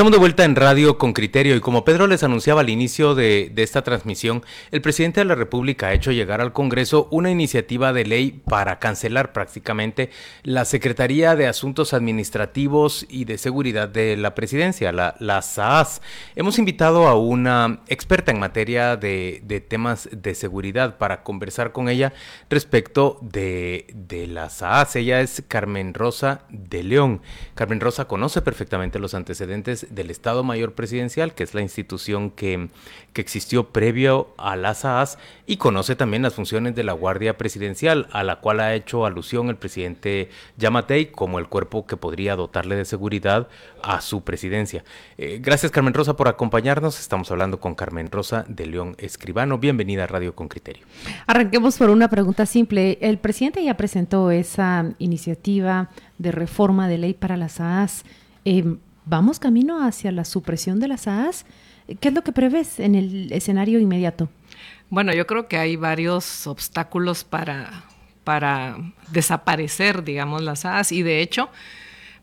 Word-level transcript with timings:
Estamos 0.00 0.12
de 0.12 0.18
vuelta 0.18 0.44
en 0.46 0.56
Radio 0.56 0.96
con 0.96 1.12
Criterio 1.12 1.54
y 1.54 1.60
como 1.60 1.84
Pedro 1.84 2.06
les 2.06 2.22
anunciaba 2.22 2.62
al 2.62 2.70
inicio 2.70 3.14
de, 3.14 3.52
esta 3.54 3.82
transmisión, 3.82 4.42
el 4.70 4.80
presidente 4.80 5.20
de 5.20 5.26
la 5.26 5.34
República 5.34 5.88
ha 5.88 5.92
hecho 5.92 6.10
llegar 6.10 6.40
al 6.40 6.54
Congreso 6.54 7.06
una 7.10 7.30
iniciativa 7.30 7.92
de 7.92 8.06
ley 8.06 8.40
para 8.48 8.78
cancelar 8.78 9.34
prácticamente 9.34 10.08
la 10.42 10.64
Secretaría 10.64 11.36
de 11.36 11.48
Asuntos 11.48 11.92
Administrativos 11.92 13.04
y 13.10 13.26
de 13.26 13.36
Seguridad 13.36 13.90
de 13.90 14.16
la 14.16 14.34
Presidencia, 14.34 14.90
la, 14.90 15.16
la 15.18 15.42
SAAS. 15.42 16.00
Hemos 16.34 16.58
invitado 16.58 17.06
a 17.06 17.14
una 17.14 17.80
experta 17.88 18.32
en 18.32 18.40
materia 18.40 18.96
de, 18.96 19.66
temas 19.68 20.08
de 20.10 20.34
seguridad 20.34 20.96
para 20.96 21.22
conversar 21.22 21.72
con 21.72 21.90
ella 21.90 22.14
respecto 22.48 23.18
de, 23.20 23.84
de 23.92 24.26
la 24.28 24.48
SAAS. 24.48 24.96
Ella 24.96 25.20
es 25.20 25.42
Carmen 25.46 25.92
Rosa 25.92 26.46
de 26.48 26.84
León. 26.84 27.20
Carmen 27.54 27.80
Rosa 27.80 28.06
conoce 28.06 28.40
perfectamente 28.40 28.98
los 28.98 29.12
antecedentes 29.12 29.88
del 29.90 30.10
Estado 30.10 30.42
Mayor 30.42 30.72
Presidencial, 30.72 31.34
que 31.34 31.42
es 31.42 31.54
la 31.54 31.60
institución 31.60 32.30
que, 32.30 32.68
que 33.12 33.20
existió 33.20 33.68
previo 33.68 34.28
a 34.38 34.56
las 34.56 34.84
AAS, 34.84 35.18
y 35.46 35.56
conoce 35.56 35.96
también 35.96 36.22
las 36.22 36.34
funciones 36.34 36.74
de 36.74 36.84
la 36.84 36.92
Guardia 36.92 37.36
Presidencial, 37.36 38.08
a 38.12 38.22
la 38.22 38.36
cual 38.36 38.60
ha 38.60 38.74
hecho 38.74 39.04
alusión 39.04 39.48
el 39.48 39.56
presidente 39.56 40.30
Yamatei 40.56 41.10
como 41.10 41.38
el 41.38 41.48
cuerpo 41.48 41.86
que 41.86 41.96
podría 41.96 42.36
dotarle 42.36 42.76
de 42.76 42.84
seguridad 42.84 43.48
a 43.82 44.00
su 44.00 44.22
presidencia. 44.22 44.84
Eh, 45.18 45.38
gracias 45.42 45.72
Carmen 45.72 45.94
Rosa 45.94 46.16
por 46.16 46.28
acompañarnos. 46.28 46.98
Estamos 47.00 47.30
hablando 47.30 47.60
con 47.60 47.74
Carmen 47.74 48.10
Rosa 48.10 48.44
de 48.48 48.66
León 48.66 48.94
Escribano. 48.98 49.58
Bienvenida 49.58 50.04
a 50.04 50.06
Radio 50.06 50.34
con 50.34 50.48
Criterio. 50.48 50.84
Arranquemos 51.26 51.78
por 51.78 51.90
una 51.90 52.08
pregunta 52.08 52.46
simple. 52.46 52.98
El 53.00 53.18
presidente 53.18 53.64
ya 53.64 53.76
presentó 53.76 54.30
esa 54.30 54.92
iniciativa 54.98 55.90
de 56.18 56.32
reforma 56.32 56.88
de 56.88 56.98
ley 56.98 57.14
para 57.14 57.36
las 57.36 57.60
AAS. 57.60 58.04
Eh, 58.44 58.76
¿Vamos 59.10 59.40
camino 59.40 59.84
hacia 59.84 60.12
la 60.12 60.24
supresión 60.24 60.78
de 60.78 60.86
las 60.86 61.08
AAS? 61.08 61.44
¿Qué 61.98 62.08
es 62.10 62.14
lo 62.14 62.22
que 62.22 62.30
prevés 62.30 62.78
en 62.78 62.94
el 62.94 63.32
escenario 63.32 63.80
inmediato? 63.80 64.28
Bueno, 64.88 65.12
yo 65.12 65.26
creo 65.26 65.48
que 65.48 65.56
hay 65.56 65.74
varios 65.74 66.46
obstáculos 66.46 67.24
para, 67.24 67.86
para 68.22 68.76
desaparecer, 69.10 70.04
digamos, 70.04 70.42
las 70.42 70.64
AAS 70.64 70.92
y 70.92 71.02
de 71.02 71.22
hecho, 71.22 71.50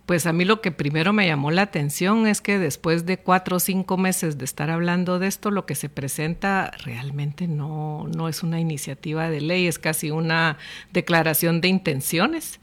pues 0.05 0.25
a 0.27 0.31
mí 0.31 0.45
lo 0.45 0.61
que 0.61 0.71
primero 0.71 1.11
me 1.11 1.27
llamó 1.27 1.51
la 1.51 1.63
atención 1.63 2.25
es 2.25 2.39
que 2.39 2.57
después 2.57 3.05
de 3.05 3.17
cuatro 3.17 3.57
o 3.57 3.59
cinco 3.59 3.97
meses 3.97 4.37
de 4.37 4.45
estar 4.45 4.69
hablando 4.69 5.19
de 5.19 5.27
esto, 5.27 5.51
lo 5.51 5.65
que 5.65 5.75
se 5.75 5.89
presenta 5.89 6.71
realmente 6.85 7.49
no, 7.49 8.07
no 8.15 8.29
es 8.29 8.43
una 8.43 8.61
iniciativa 8.61 9.29
de 9.29 9.41
ley, 9.41 9.67
es 9.67 9.77
casi 9.77 10.09
una 10.09 10.57
declaración 10.93 11.59
de 11.59 11.67
intenciones 11.67 12.61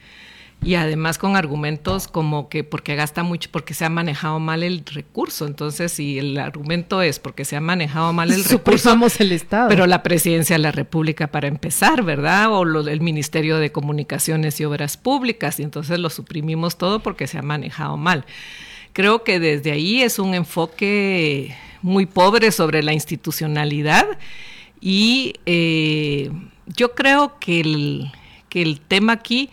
y 0.65 0.77
además 0.77 1.19
con 1.19 1.37
argumentos 1.37 2.09
como 2.09 2.49
que 2.49 2.65
porque 2.65 2.95
gasta 2.95 3.23
mucho, 3.23 3.51
porque 3.53 3.75
se 3.75 3.85
ha 3.85 3.91
manejado 3.91 4.41
mal 4.41 4.63
el 4.63 4.85
recurso. 4.87 5.47
Entonces, 5.47 5.93
si 5.93 6.19
el 6.19 6.39
argumento 6.39 7.03
es 7.03 7.19
porque 7.19 7.45
se 7.45 7.57
ha 7.57 7.61
manejado 7.61 8.13
mal 8.15 8.33
el 8.33 8.43
recurso, 8.45 8.97
el 9.19 9.33
Estado. 9.33 9.69
Pero 9.69 9.87
la 9.87 10.03
presidencia 10.03 10.55
de 10.55 10.63
la 10.63 10.73
República 10.73 11.27
para 11.27 11.49
empezar, 11.49 12.03
¿verdad? 12.03 12.51
O 12.51 12.65
lo, 12.65 12.81
el 12.89 13.03
Ministerio 13.03 13.59
de 13.59 13.73
Comunicaciones 13.73 14.59
y 14.59 14.65
Obras 14.65 14.97
Públicas, 14.97 15.61
y 15.61 15.65
entonces 15.65 15.99
lo 15.99 16.09
suprimimos 16.09 16.79
todo 16.79 17.01
porque 17.01 17.27
se 17.27 17.37
ha 17.37 17.43
manejado 17.43 17.99
mal. 17.99 18.25
Creo 18.95 19.23
que 19.23 19.41
desde 19.41 19.71
ahí 19.73 20.01
es 20.01 20.19
un 20.19 20.35
enfoque 20.35 21.55
muy 21.83 22.07
pobre 22.07 22.51
sobre 22.53 22.83
la 22.83 22.95
institucionalidad 22.95 24.07
y 24.81 25.35
eh, 25.45 26.31
yo 26.67 26.95
creo 26.95 27.39
que 27.39 27.61
el, 27.61 28.13
que 28.49 28.63
el 28.63 28.81
tema 28.81 29.13
aquí 29.13 29.51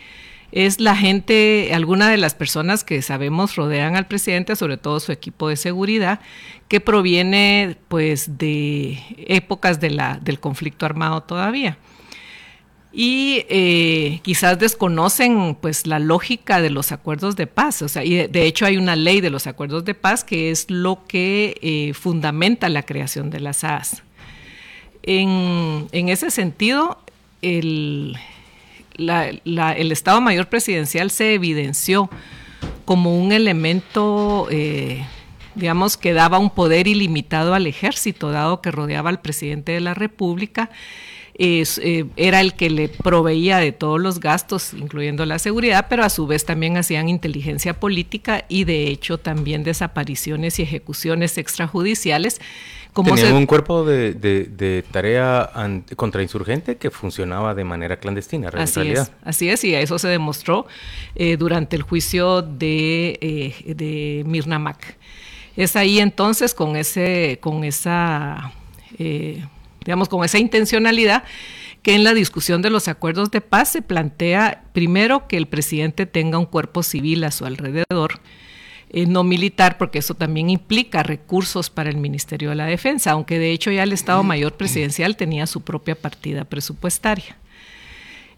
es 0.52 0.82
la 0.82 0.96
gente, 0.96 1.72
alguna 1.74 2.10
de 2.10 2.18
las 2.18 2.36
personas 2.36 2.84
que 2.84 3.02
sabemos 3.02 3.56
rodean 3.56 3.96
al 3.96 4.08
presidente, 4.08 4.56
sobre 4.56 4.78
todo 4.78 5.00
su 5.00 5.12
equipo 5.12 5.48
de 5.48 5.56
seguridad, 5.56 6.20
que 6.68 6.82
proviene 6.82 7.78
pues 7.88 8.38
de 8.38 9.00
épocas 9.28 9.80
del 9.80 10.40
conflicto 10.40 10.86
armado 10.86 11.22
todavía. 11.24 11.78
Y 12.94 13.46
eh, 13.48 14.20
quizás 14.22 14.60
desconocen 14.60 15.56
pues 15.56 15.88
la 15.88 16.00
lógica 16.00 16.62
de 16.62 16.70
los 16.70 16.92
acuerdos 16.92 17.38
de 17.38 17.48
paz. 17.48 17.82
O 17.82 17.88
sea, 17.88 18.04
y 18.04 18.28
de, 18.28 18.46
hecho 18.46 18.66
hay 18.66 18.76
una 18.76 18.98
ley 18.98 19.22
de 19.22 19.30
los 19.30 19.48
acuerdos 19.48 19.86
de 19.86 19.94
paz 19.94 20.26
que 20.26 20.52
es 20.52 20.70
lo 20.70 21.06
que 21.08 21.58
eh, 21.62 21.94
fundamenta 21.94 22.68
la 22.68 22.84
creación 22.84 23.30
de 23.30 23.40
las 23.40 23.64
AAS. 23.64 24.04
En, 25.04 25.88
en 25.94 26.10
ese 26.10 26.30
sentido, 26.32 27.00
el, 27.42 28.18
el 29.10 29.92
Estado 29.92 30.22
Mayor 30.22 30.48
Presidencial 30.48 31.12
se 31.12 31.34
evidenció 31.34 32.10
como 32.86 33.18
un 33.18 33.32
elemento, 33.32 34.48
eh, 34.52 35.06
digamos, 35.56 35.98
que 35.98 36.14
daba 36.14 36.40
un 36.40 36.50
poder 36.50 36.88
ilimitado 36.88 37.54
al 37.54 37.68
ejército, 37.68 38.32
dado 38.32 38.62
que 38.62 38.72
rodeaba 38.72 39.10
al 39.10 39.22
presidente 39.22 39.72
de 39.72 39.82
la 39.82 39.94
República. 39.94 40.70
Eh, 41.36 42.06
era 42.18 42.42
el 42.42 42.54
que 42.54 42.70
le 42.70 42.90
proveía 42.90 43.58
de 43.58 43.72
todos 43.72 44.00
los 44.00 44.20
gastos, 44.20 44.74
incluyendo 44.74 45.26
la 45.26 45.40
seguridad, 45.40 45.88
pero 45.90 46.04
a 46.04 46.10
su 46.10 46.28
vez 46.28 46.46
también 46.46 46.78
hacían 46.78 47.10
inteligencia 47.10 47.80
política 47.80 48.46
y 48.50 48.64
de 48.64 48.88
hecho 48.88 49.18
también 49.18 49.64
desapariciones 49.64 50.60
y 50.60 50.64
ejecuciones 50.64 51.38
extrajudiciales 51.38 52.40
Tenían 52.94 53.36
un 53.36 53.46
cuerpo 53.46 53.86
de, 53.86 54.84
tarea 54.92 55.50
contrainsurgente 55.96 56.76
que 56.76 56.92
funcionaba 56.92 57.56
de 57.56 57.64
manera 57.64 57.98
clandestina, 57.98 58.50
en 58.50 58.60
así 58.60 58.76
realidad. 58.76 59.10
Es, 59.22 59.28
así 59.28 59.50
es, 59.50 59.64
y 59.64 59.74
eso 59.76 59.98
se 59.98 60.10
demostró 60.10 60.68
eh, 61.16 61.38
durante 61.38 61.78
el 61.78 61.84
juicio 61.84 62.42
de, 62.42 63.18
eh, 63.22 63.74
de 63.76 64.24
Mirna 64.26 64.60
Mac. 64.60 64.98
Es 65.56 65.78
ahí 65.78 66.00
entonces 66.00 66.54
con 66.54 66.76
ese, 66.76 67.40
con 67.42 67.64
esa, 67.64 68.52
eh, 69.00 69.46
digamos, 69.84 70.10
con 70.10 70.24
esa 70.24 70.40
intencionalidad 70.40 71.24
que 71.82 71.96
en 71.96 72.04
la 72.04 72.14
discusión 72.14 72.62
de 72.62 72.70
los 72.70 72.88
acuerdos 72.88 73.32
de 73.32 73.42
paz 73.42 73.70
se 73.70 73.82
plantea 73.82 74.66
primero 74.74 75.28
que 75.28 75.38
el 75.38 75.48
presidente 75.48 76.06
tenga 76.06 76.38
un 76.38 76.46
cuerpo 76.46 76.84
civil 76.84 77.24
a 77.24 77.32
su 77.32 77.46
alrededor, 77.46 78.20
eh, 78.92 79.06
no 79.08 79.24
militar, 79.24 79.78
porque 79.78 80.00
eso 80.00 80.14
también 80.14 80.50
implica 80.50 81.02
recursos 81.02 81.70
para 81.70 81.90
el 81.90 81.98
Ministerio 81.98 82.50
de 82.50 82.56
la 82.56 82.66
Defensa, 82.66 83.12
aunque 83.12 83.40
de 83.40 83.52
hecho 83.52 83.72
ya 83.72 83.84
el 83.84 83.94
Estado 83.94 84.22
Mayor 84.22 84.54
Presidencial 84.54 85.18
tenía 85.18 85.48
su 85.48 85.62
propia 85.62 85.96
partida 85.96 86.44
presupuestaria. 86.44 87.38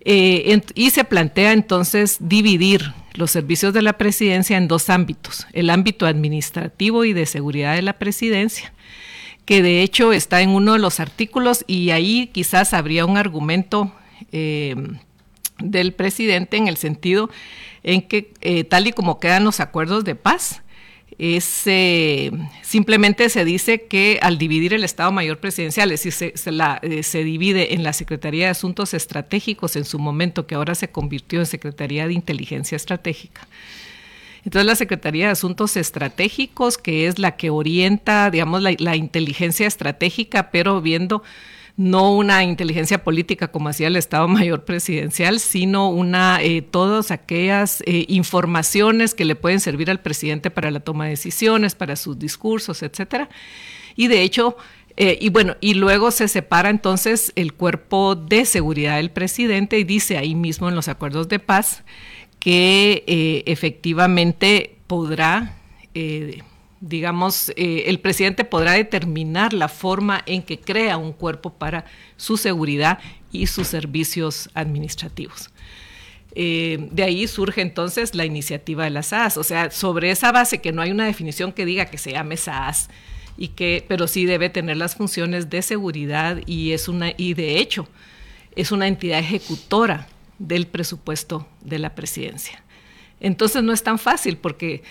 Eh, 0.05 0.61
y 0.75 0.89
se 0.89 1.05
plantea 1.05 1.53
entonces 1.53 2.17
dividir 2.19 2.93
los 3.13 3.31
servicios 3.31 3.73
de 3.73 3.81
la 3.81 3.93
presidencia 3.93 4.57
en 4.57 4.67
dos 4.67 4.89
ámbitos, 4.89 5.47
el 5.53 5.69
ámbito 5.69 6.05
administrativo 6.05 7.05
y 7.05 7.13
de 7.13 7.25
seguridad 7.25 7.75
de 7.75 7.83
la 7.83 7.93
presidencia, 7.93 8.72
que 9.45 9.61
de 9.61 9.81
hecho 9.81 10.13
está 10.13 10.41
en 10.41 10.49
uno 10.49 10.73
de 10.73 10.79
los 10.79 10.99
artículos 10.99 11.63
y 11.67 11.89
ahí 11.91 12.27
quizás 12.27 12.73
habría 12.73 13.05
un 13.05 13.17
argumento 13.17 13.91
eh, 14.31 14.75
del 15.59 15.93
presidente 15.93 16.57
en 16.57 16.67
el 16.67 16.77
sentido 16.77 17.29
en 17.83 18.01
que 18.01 18.31
eh, 18.41 18.63
tal 18.63 18.87
y 18.87 18.93
como 18.93 19.19
quedan 19.19 19.43
los 19.43 19.59
acuerdos 19.59 20.05
de 20.05 20.15
paz, 20.15 20.61
es, 21.19 21.63
eh, 21.65 22.31
simplemente 22.61 23.29
se 23.29 23.45
dice 23.45 23.83
que 23.83 24.19
al 24.21 24.37
dividir 24.37 24.73
el 24.73 24.83
Estado 24.83 25.11
Mayor 25.11 25.39
Presidencial, 25.39 25.91
es 25.91 26.03
decir, 26.03 26.33
se, 26.35 27.03
se, 27.03 27.23
divide 27.23 27.75
en 27.75 27.83
la 27.83 27.93
Secretaría 27.93 28.45
de 28.45 28.51
Asuntos 28.51 28.93
Estratégicos 28.93 29.75
en 29.75 29.85
su 29.85 29.99
momento, 29.99 30.47
que 30.47 30.55
ahora 30.55 30.73
se 30.73 30.89
convirtió 30.89 31.39
en 31.39 31.45
Secretaría 31.45 32.07
de 32.07 32.13
Inteligencia 32.13 32.75
Estratégica. 32.75 33.47
Entonces 34.45 34.65
la 34.65 34.75
Secretaría 34.75 35.27
de 35.27 35.31
Asuntos 35.31 35.77
Estratégicos, 35.77 36.77
que 36.77 37.07
es 37.07 37.19
la 37.19 37.37
que 37.37 37.49
orienta, 37.49 38.29
digamos, 38.29 38.61
la 38.61 38.95
inteligencia 38.95 39.67
estratégica, 39.67 40.51
pero 40.51 40.81
viendo 40.81 41.23
no 41.75 42.13
una 42.13 42.43
inteligencia 42.43 43.03
política 43.03 43.49
como 43.49 43.69
hacía 43.69 43.87
el 43.87 43.95
Estado 43.95 44.27
Mayor 44.27 44.63
Presidencial, 44.65 45.39
sino 45.39 45.89
una 45.89 46.41
eh, 46.41 46.61
todas 46.61 47.11
aquellas 47.11 47.81
eh, 47.85 48.05
informaciones 48.09 49.15
que 49.15 49.25
le 49.25 49.35
pueden 49.35 49.59
servir 49.59 49.89
al 49.89 49.99
presidente 49.99 50.51
para 50.51 50.71
la 50.71 50.79
toma 50.79 51.05
de 51.05 51.11
decisiones, 51.11 51.75
para 51.75 51.95
sus 51.95 52.19
discursos, 52.19 52.83
etcétera. 52.83 53.29
Y 53.95 54.07
de 54.07 54.21
hecho, 54.21 54.55
eh, 54.97 55.17
y 55.19 55.29
bueno, 55.29 55.55
y 55.59 55.73
luego 55.73 56.11
se 56.11 56.27
separa 56.27 56.69
entonces 56.69 57.31
el 57.35 57.53
cuerpo 57.53 58.15
de 58.15 58.45
seguridad 58.45 58.97
del 58.97 59.09
presidente 59.09 59.79
y 59.79 59.83
dice 59.83 60.17
ahí 60.17 60.35
mismo 60.35 60.69
en 60.69 60.75
los 60.75 60.87
acuerdos 60.87 61.27
de 61.29 61.39
paz 61.39 61.83
que 62.43 63.43
efectivamente 63.45 64.75
podrá 64.87 65.55
digamos, 66.85 67.49
eh, 67.55 67.85
el 67.87 67.99
presidente 68.01 68.43
podrá 68.43 68.73
determinar 68.73 69.53
la 69.53 69.69
forma 69.69 70.21
en 70.25 70.43
que 70.43 70.59
crea 70.59 70.97
un 70.97 71.13
cuerpo 71.13 71.53
para 71.53 71.85
su 72.17 72.35
seguridad 72.35 72.99
y 73.31 73.47
sus 73.47 73.67
servicios 73.67 74.49
administrativos. 74.53 75.49
Eh, 76.35 76.89
de 76.91 77.03
ahí 77.03 77.25
surge 77.27 77.61
entonces 77.61 78.15
la 78.15 78.25
iniciativa 78.25 78.83
de 78.83 78.89
la 78.89 79.01
SAS. 79.01 79.37
O 79.37 79.43
sea, 79.43 79.71
sobre 79.71 80.11
esa 80.11 80.33
base 80.33 80.59
que 80.59 80.73
no 80.73 80.81
hay 80.81 80.91
una 80.91 81.05
definición 81.05 81.53
que 81.53 81.65
diga 81.65 81.85
que 81.85 81.97
se 81.97 82.11
llame 82.11 82.35
SAS, 82.35 82.89
y 83.37 83.47
que, 83.47 83.83
pero 83.87 84.07
sí 84.07 84.25
debe 84.25 84.49
tener 84.49 84.77
las 84.77 84.95
funciones 84.95 85.49
de 85.49 85.61
seguridad 85.61 86.41
y 86.45 86.73
es 86.73 86.87
una, 86.87 87.13
y 87.17 87.33
de 87.33 87.57
hecho, 87.59 87.87
es 88.55 88.71
una 88.71 88.87
entidad 88.87 89.19
ejecutora 89.19 90.07
del 90.39 90.67
presupuesto 90.67 91.47
de 91.61 91.79
la 91.79 91.95
presidencia. 91.95 92.63
Entonces 93.19 93.63
no 93.63 93.73
es 93.73 93.83
tan 93.83 93.99
fácil 93.99 94.37
porque 94.37 94.83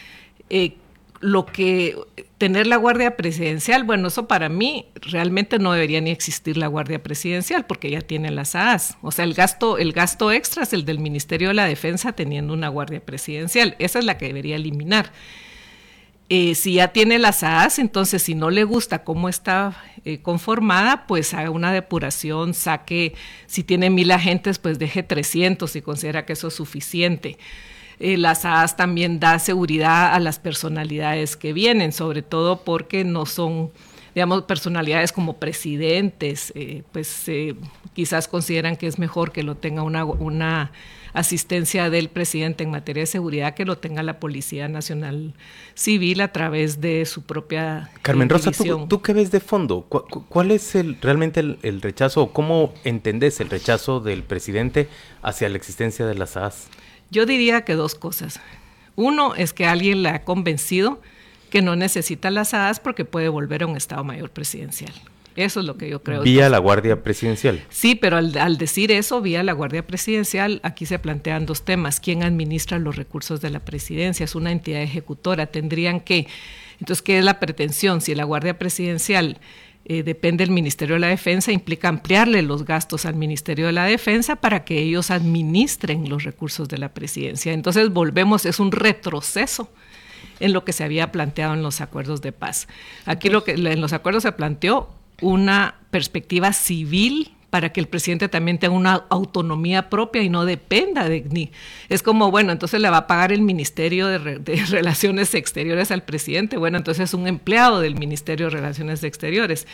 eh, 0.51 0.77
lo 1.21 1.47
que 1.47 1.97
tener 2.37 2.67
la 2.67 2.77
guardia 2.77 3.17
presidencial, 3.17 3.85
bueno, 3.85 4.09
eso 4.09 4.27
para 4.27 4.49
mí 4.49 4.87
realmente 4.97 5.61
no 5.61 5.73
debería 5.73 6.01
ni 6.01 6.11
existir 6.11 6.57
la 6.57 6.67
guardia 6.67 7.03
presidencial 7.03 7.65
porque 7.67 7.91
ya 7.91 8.01
tiene 8.01 8.33
las 8.33 8.57
AAS. 8.57 8.97
O 9.03 9.13
sea, 9.13 9.25
el 9.25 9.35
gasto, 9.35 9.79
el 9.79 9.93
gasto 9.93 10.33
extra 10.33 10.65
es 10.65 10.73
el 10.73 10.85
del 10.85 10.99
Ministerio 10.99 11.49
de 11.49 11.55
la 11.55 11.67
Defensa 11.67 12.13
teniendo 12.13 12.53
una 12.53 12.69
guardia 12.69 13.01
presidencial. 13.01 13.77
Esa 13.79 14.01
es 14.01 14.05
la 14.05 14.19
que 14.19 14.27
debería 14.27 14.57
eliminar. 14.57 15.13
Eh, 16.29 16.55
si 16.55 16.75
ya 16.75 16.89
tiene 16.89 17.19
las 17.19 17.43
AAS, 17.43 17.79
entonces 17.79 18.23
si 18.23 18.35
no 18.35 18.51
le 18.51 18.65
gusta 18.65 19.05
cómo 19.05 19.29
está 19.29 19.77
eh, 20.05 20.23
conformada, 20.23 21.07
pues 21.07 21.35
haga 21.35 21.51
una 21.51 21.73
depuración, 21.73 22.55
saque, 22.55 23.15
si 23.47 23.63
tiene 23.63 23.91
mil 23.91 24.11
agentes, 24.11 24.59
pues 24.59 24.79
deje 24.79 25.03
300 25.03 25.71
si 25.71 25.83
considera 25.83 26.25
que 26.25 26.33
eso 26.33 26.49
es 26.49 26.55
suficiente. 26.55 27.37
Eh, 27.99 28.17
las 28.17 28.45
AAS 28.45 28.77
también 28.77 29.21
da 29.21 29.39
seguridad 29.39 30.15
a 30.15 30.21
las 30.21 30.39
personalidades 30.39 31.37
que 31.37 31.53
vienen, 31.53 31.93
sobre 31.93 32.23
todo 32.23 32.65
porque 32.65 33.05
no 33.05 33.27
son, 33.27 33.71
digamos, 34.15 34.45
personalidades 34.45 35.13
como 35.13 35.35
presidentes, 35.35 36.53
pues 36.93 37.31
quizás 37.93 38.27
consideran 38.27 38.77
que 38.77 38.87
es 38.87 38.99
mejor 38.99 39.33
que 39.33 39.43
lo 39.43 39.57
tenga 39.57 39.83
una 39.83 40.73
asistencia 41.13 41.91
del 41.91 42.09
presidente 42.09 42.65
en 42.65 42.71
materia 42.71 43.03
de 43.03 43.07
seguridad 43.07 43.55
que 43.55 43.65
lo 43.65 43.79
tenga 43.79 44.03
la 44.03 44.19
Policía 44.19 44.69
Nacional 44.69 45.35
Civil 45.75 46.21
a 46.21 46.33
través 46.33 46.81
de 46.81 47.05
su 47.05 47.23
propia 47.23 47.91
Carmen 48.03 48.29
Rosa, 48.29 48.51
¿tú, 48.89 49.03
qué 49.03 49.13
ves 49.13 49.31
de 49.31 49.41
fondo? 49.41 49.83
¿Cuál 49.83 50.51
es 50.51 50.75
el, 50.75 50.99
realmente 51.01 51.41
el, 51.41 51.59
el 51.63 51.83
rechazo 51.83 52.23
o 52.23 52.33
cómo 52.33 52.73
entendés 52.85 53.41
el 53.41 53.51
rechazo 53.51 54.01
del 54.01 54.23
presidente 54.23 54.89
hacia 55.23 55.49
la 55.49 55.57
existencia 55.57 56.07
de 56.07 56.15
las 56.15 56.37
AAS? 56.37 56.69
Yo 57.11 57.27
diría 57.27 57.65
que 57.65 57.75
dos 57.75 57.95
cosas. 57.95 58.41
Uno 58.97 59.35
es 59.35 59.53
que 59.53 59.67
alguien 59.67 60.03
le 60.03 60.11
ha 60.11 60.25
convencido 60.25 61.01
que 61.51 61.61
no 61.61 61.77
necesita 61.77 62.31
las 62.31 62.55
AAS 62.55 62.81
porque 62.81 63.05
puede 63.05 63.29
volver 63.29 63.63
a 63.63 63.67
un 63.67 63.77
Estado 63.77 64.03
Mayor 64.05 64.31
presidencial. 64.31 64.95
Eso 65.37 65.61
es 65.61 65.67
lo 65.67 65.77
que 65.77 65.89
yo 65.89 66.03
creo. 66.03 66.23
Vía 66.23 66.49
la 66.49 66.59
Guardia 66.59 67.03
Presidencial. 67.03 67.63
Sí, 67.71 67.95
pero 67.95 68.19
al, 68.19 68.59
decir 68.59 68.93
eso, 68.93 69.21
vía 69.21 69.43
la 69.43 69.53
Guardia 69.53 69.87
Presidencial, 69.87 70.61
aquí 70.63 70.87
se 70.87 70.99
plantean 70.99 71.47
dos 71.47 71.63
temas. 71.63 72.01
¿Quién 72.01 72.23
administra 72.23 72.79
los 72.79 72.97
recursos 72.97 73.41
de 73.41 73.51
la 73.51 73.61
presidencia? 73.61 74.25
Es 74.25 74.35
una 74.35 74.53
entidad 74.53 74.83
ejecutora. 74.83 75.47
Tendrían 75.47 76.01
que... 76.01 76.27
Entonces, 76.81 77.03
¿qué 77.03 77.19
es 77.19 77.25
la 77.25 77.41
pretensión? 77.41 78.01
Si 78.01 78.15
la 78.15 78.25
Guardia 78.25 78.59
Presidencial 78.59 79.39
eh, 79.85 80.03
depende 80.03 80.45
del 80.45 80.53
Ministerio 80.53 80.95
de 80.95 81.01
la 81.01 81.09
Defensa, 81.09 81.51
implica 81.51 81.89
ampliarle 81.89 82.43
los 82.43 82.65
gastos 82.65 83.05
al 83.05 83.15
Ministerio 83.15 83.67
de 83.67 83.73
la 83.73 83.85
Defensa 83.85 84.37
para 84.37 84.65
que 84.65 84.79
ellos 84.79 85.11
administren 85.11 86.09
los 86.09 86.25
recursos 86.25 86.69
de 86.69 86.79
la 86.79 86.95
presidencia. 86.95 87.53
Entonces 87.53 87.91
volvemos, 87.91 88.47
es 88.47 88.61
un 88.61 88.71
retroceso 88.71 89.69
en 90.39 90.53
lo 90.53 90.65
que 90.65 90.73
se 90.73 90.85
había 90.85 91.11
planteado 91.11 91.55
en 91.55 91.63
los 91.63 91.81
acuerdos 91.81 92.21
de 92.23 92.33
paz. 92.33 92.69
Aquí 93.07 93.29
lo 93.29 93.45
que 93.45 93.53
en 93.53 93.81
los 93.81 93.93
acuerdos 93.93 94.23
se 94.23 94.33
planteó 94.33 94.91
una 95.23 95.77
perspectiva 95.91 96.53
civil 96.53 97.33
para 97.53 97.71
que 97.71 97.81
el 97.81 97.87
presidente 97.87 98.31
también 98.31 98.59
tenga 98.59 98.75
una 98.75 99.05
autonomía 99.11 99.91
propia 99.91 100.23
y 100.23 100.31
no 100.31 100.47
dependa 100.47 101.07
de 101.07 101.23
ni. 101.29 101.53
Es 101.91 102.03
como 102.03 102.31
bueno 102.31 102.51
entonces 102.51 102.81
le 102.81 102.89
va 102.89 102.97
a 102.97 103.07
pagar 103.07 103.31
el 103.31 103.43
ministerio 103.43 104.07
de, 104.07 104.19
relaciones 104.71 105.35
exteriores 105.35 105.91
al 105.91 106.03
presidente. 106.03 106.57
Bueno 106.57 106.79
entonces 106.79 107.11
es 107.11 107.15
un 107.15 107.27
empleado 107.27 107.81
del 107.81 107.95
ministerio 107.95 108.47
de 108.47 108.53
relaciones 108.53 109.05
exteriores. 109.05 109.67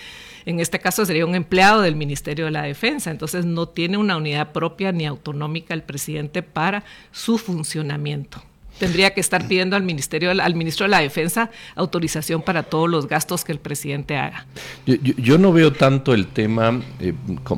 En 0.45 0.59
este 0.59 0.81
caso 0.81 1.07
sería 1.07 1.25
un 1.25 1.37
empleado 1.37 1.81
del 1.81 1.95
ministerio 1.95 2.47
de 2.47 2.51
la 2.51 2.63
defensa. 2.63 3.13
Entonces 3.13 3.45
no 3.45 3.69
tiene 3.69 3.97
una 3.97 4.17
unidad 4.17 4.51
propia 4.51 4.91
ni 4.91 5.07
autonómica 5.07 5.73
el 5.73 5.85
presidente 5.85 6.43
para 6.43 6.83
su 7.13 7.39
funcionamiento 7.39 8.43
tendría 8.79 9.13
que 9.15 9.21
estar 9.21 9.47
pidiendo 9.47 9.77
al 9.77 9.83
ministerio, 9.83 10.31
al 10.31 10.55
ministro 10.55 10.85
de 10.85 10.91
la 10.91 11.01
Defensa 11.01 11.51
autorización 11.75 12.43
para 12.43 12.63
todos 12.63 12.89
los 12.89 13.09
gastos 13.09 13.45
que 13.45 13.53
el 13.53 13.59
presidente 13.59 14.17
haga. 14.17 14.47
Yo, 14.87 15.39
no 15.39 15.53
veo 15.53 15.73
tanto 15.73 16.15
el 16.15 16.27
tema 16.29 16.81
eh, 17.01 17.13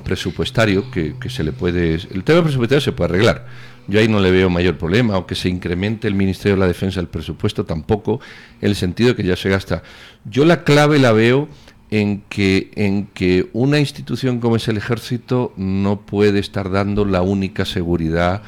presupuestario 0.04 0.90
que, 0.90 1.14
se 1.28 1.44
le 1.44 1.52
puede, 1.52 1.94
el 1.94 2.24
tema 2.24 2.42
presupuestario 2.42 2.80
se 2.80 2.92
puede 2.92 3.10
arreglar. 3.10 3.46
Yo 3.86 3.98
ahí 3.98 4.08
no 4.08 4.20
le 4.20 4.30
veo 4.30 4.50
mayor 4.50 4.78
problema, 4.78 5.16
o 5.16 5.26
que 5.26 5.34
se 5.34 5.48
incremente 5.48 6.06
el 6.06 6.14
Ministerio 6.14 6.54
de 6.54 6.60
la 6.60 6.66
Defensa 6.66 7.00
el 7.00 7.08
presupuesto 7.08 7.64
tampoco, 7.64 8.20
en 8.60 8.68
el 8.68 8.76
sentido 8.76 9.16
que 9.16 9.24
ya 9.24 9.36
se 9.36 9.48
gasta. 9.48 9.82
Yo 10.24 10.44
la 10.44 10.62
clave 10.62 10.98
la 10.98 11.12
veo 11.12 11.48
en 11.90 12.22
que, 12.28 12.70
en 12.76 13.06
que 13.06 13.48
una 13.52 13.80
institución 13.80 14.38
como 14.38 14.56
es 14.56 14.68
el 14.68 14.76
ejército 14.76 15.52
no 15.56 16.02
puede 16.02 16.38
estar 16.38 16.70
dando 16.70 17.04
la 17.04 17.22
única 17.22 17.64
seguridad 17.64 18.42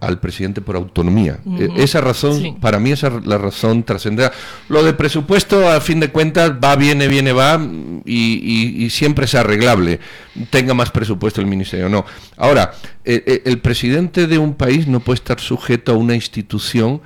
al 0.00 0.18
presidente 0.18 0.60
por 0.60 0.76
autonomía. 0.76 1.40
E, 1.58 1.68
esa 1.76 2.00
razón, 2.00 2.56
para 2.60 2.78
mí 2.78 2.90
esa 2.90 3.08
es 3.08 3.26
la 3.26 3.38
razón 3.38 3.82
trascendental. 3.82 4.36
Lo 4.68 4.82
de 4.82 4.94
presupuesto, 4.94 5.68
a 5.68 5.80
fin 5.80 6.00
de 6.00 6.10
cuentas, 6.10 6.52
va, 6.52 6.74
viene, 6.76 7.06
viene, 7.06 7.32
va, 7.32 7.60
y, 8.04 8.88
siempre 8.90 9.26
es 9.26 9.34
arreglable. 9.34 10.00
Tenga 10.48 10.74
más 10.74 10.90
presupuesto 10.90 11.40
el 11.40 11.46
ministerio 11.46 11.86
o 11.86 11.88
no. 11.90 12.04
Ahora, 12.36 12.72
e, 13.04 13.22
e, 13.26 13.42
el, 13.44 13.58
presidente 13.58 14.26
de 14.26 14.38
un 14.38 14.54
país 14.54 14.86
no 14.86 15.00
puede 15.00 15.16
estar 15.16 15.38
sujeto 15.38 15.92
a 15.92 15.96
una 15.96 16.14
institución, 16.14 17.02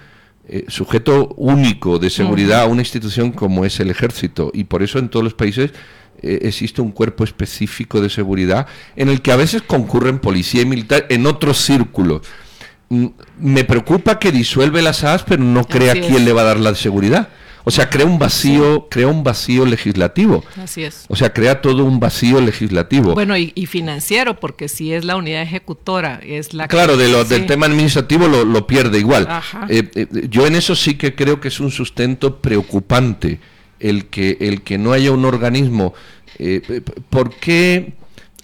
eh, 0.48 0.64
sujeto 0.68 1.34
único 1.36 1.98
de 1.98 2.10
seguridad 2.10 2.62
a 2.62 2.66
una 2.66 2.82
institución 2.82 3.32
como 3.32 3.64
es 3.64 3.80
el 3.80 3.90
ejército. 3.90 4.50
Y 4.54 4.64
por 4.64 4.82
eso 4.82 4.98
en 4.98 5.08
todos 5.08 5.24
los 5.24 5.34
países 5.34 5.72
eh, 6.22 6.38
existe 6.42 6.80
un 6.80 6.92
cuerpo 6.92 7.24
específico 7.24 8.00
de 8.00 8.08
seguridad 8.08 8.68
en 8.94 9.08
el 9.08 9.20
que 9.20 9.32
a 9.32 9.36
veces 9.36 9.62
concurren 9.62 10.20
policía 10.20 10.62
y 10.62 10.66
militar 10.66 11.06
en 11.08 11.26
otros 11.26 11.58
círculos 11.58 12.22
me 12.88 13.64
preocupa 13.64 14.18
que 14.18 14.32
disuelve 14.32 14.82
las 14.82 14.98
SAS, 14.98 15.24
pero 15.24 15.42
no 15.42 15.64
crea 15.64 15.94
quién 15.94 16.24
le 16.24 16.32
va 16.32 16.42
a 16.42 16.44
dar 16.44 16.60
la 16.60 16.74
seguridad. 16.74 17.28
O 17.66 17.70
sea, 17.70 17.88
crea 17.88 18.04
un 18.04 18.18
vacío, 18.18 18.88
crea 18.90 19.08
un 19.08 19.24
vacío 19.24 19.64
legislativo. 19.64 20.44
Así 20.62 20.84
es. 20.84 21.06
O 21.08 21.16
sea, 21.16 21.32
crea 21.32 21.62
todo 21.62 21.84
un 21.84 21.98
vacío 21.98 22.40
legislativo. 22.42 23.14
Bueno, 23.14 23.36
y, 23.38 23.66
financiero, 23.66 24.38
porque 24.38 24.68
si 24.68 24.92
es 24.92 25.04
la 25.04 25.16
unidad 25.16 25.42
ejecutora, 25.42 26.20
es 26.22 26.52
la 26.52 26.68
Claro, 26.68 26.98
de 26.98 27.08
lo, 27.08 27.24
del 27.24 27.46
tema 27.46 27.64
administrativo 27.66 28.28
lo, 28.28 28.66
pierde 28.66 28.98
igual. 28.98 29.26
Eh, 29.70 29.90
eh, 29.94 30.06
yo 30.28 30.46
en 30.46 30.56
eso 30.56 30.76
sí 30.76 30.96
que 30.96 31.14
creo 31.14 31.40
que 31.40 31.48
es 31.48 31.58
un 31.58 31.70
sustento 31.70 32.40
preocupante 32.42 33.40
el 33.80 34.06
que, 34.06 34.36
el 34.40 34.62
que 34.62 34.76
no 34.76 34.92
haya 34.92 35.10
un 35.10 35.24
organismo. 35.24 35.94
Eh, 36.38 36.82
¿Por 37.08 37.34
qué? 37.36 37.94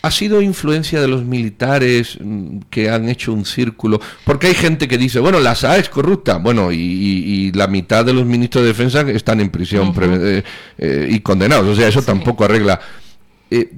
Ha 0.02 0.10
sido 0.10 0.40
influencia 0.40 1.00
de 1.00 1.08
los 1.08 1.24
militares 1.24 2.18
mm, 2.20 2.58
que 2.70 2.90
han 2.90 3.08
hecho 3.08 3.32
un 3.32 3.44
círculo, 3.44 4.00
porque 4.24 4.48
hay 4.48 4.54
gente 4.54 4.88
que 4.88 4.98
dice, 4.98 5.20
bueno, 5.20 5.40
la 5.40 5.54
SA 5.54 5.76
es 5.78 5.88
corrupta, 5.88 6.38
bueno, 6.38 6.72
y, 6.72 7.52
la 7.52 7.66
mitad 7.66 8.04
de 8.04 8.12
los 8.12 8.24
ministros 8.24 8.62
de 8.62 8.68
defensa 8.68 9.00
están 9.10 9.40
en 9.40 9.50
prisión 9.50 9.92
eh, 10.00 10.42
eh, 10.78 11.08
y 11.10 11.20
condenados, 11.20 11.66
o 11.66 11.74
sea, 11.74 11.88
eso 11.88 12.02
tampoco 12.02 12.44
arregla. 12.44 12.80
Eh, 13.50 13.70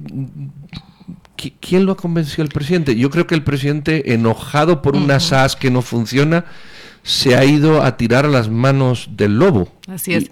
¿Quién 1.59 1.85
lo 1.85 1.93
ha 1.93 1.97
convencido 1.97 2.43
el 2.43 2.49
presidente? 2.49 2.95
Yo 2.95 3.09
creo 3.09 3.27
que 3.27 3.35
el 3.35 3.43
presidente, 3.43 4.13
enojado 4.13 4.81
por 4.81 4.95
una 4.95 5.19
SAS 5.19 5.55
que 5.55 5.71
no 5.71 5.81
funciona, 5.81 6.45
se 7.01 7.35
ha 7.35 7.43
ido 7.43 7.83
a 7.83 7.97
tirar 7.97 8.25
las 8.25 8.49
manos 8.49 9.09
del 9.11 9.37
lobo. 9.37 9.69
Así 9.87 10.13
es. 10.13 10.31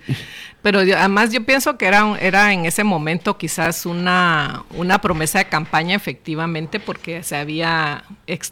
Pero 0.62 0.80
además 0.80 1.32
yo 1.32 1.44
pienso 1.44 1.78
que 1.78 1.88
era, 1.88 2.18
era 2.20 2.54
en 2.54 2.66
ese 2.66 2.84
momento 2.84 3.38
quizás 3.38 3.86
una, 3.86 4.64
una 4.76 5.02
promesa 5.02 5.40
de 5.40 5.46
campaña 5.46 5.96
efectivamente 5.96 6.80
porque 6.80 7.24
se 7.24 7.36
había, 7.36 8.04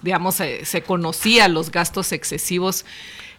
digamos, 0.01 0.35
se 0.35 0.81
conocía 0.81 1.47
los 1.47 1.71
gastos 1.71 2.11
excesivos 2.11 2.85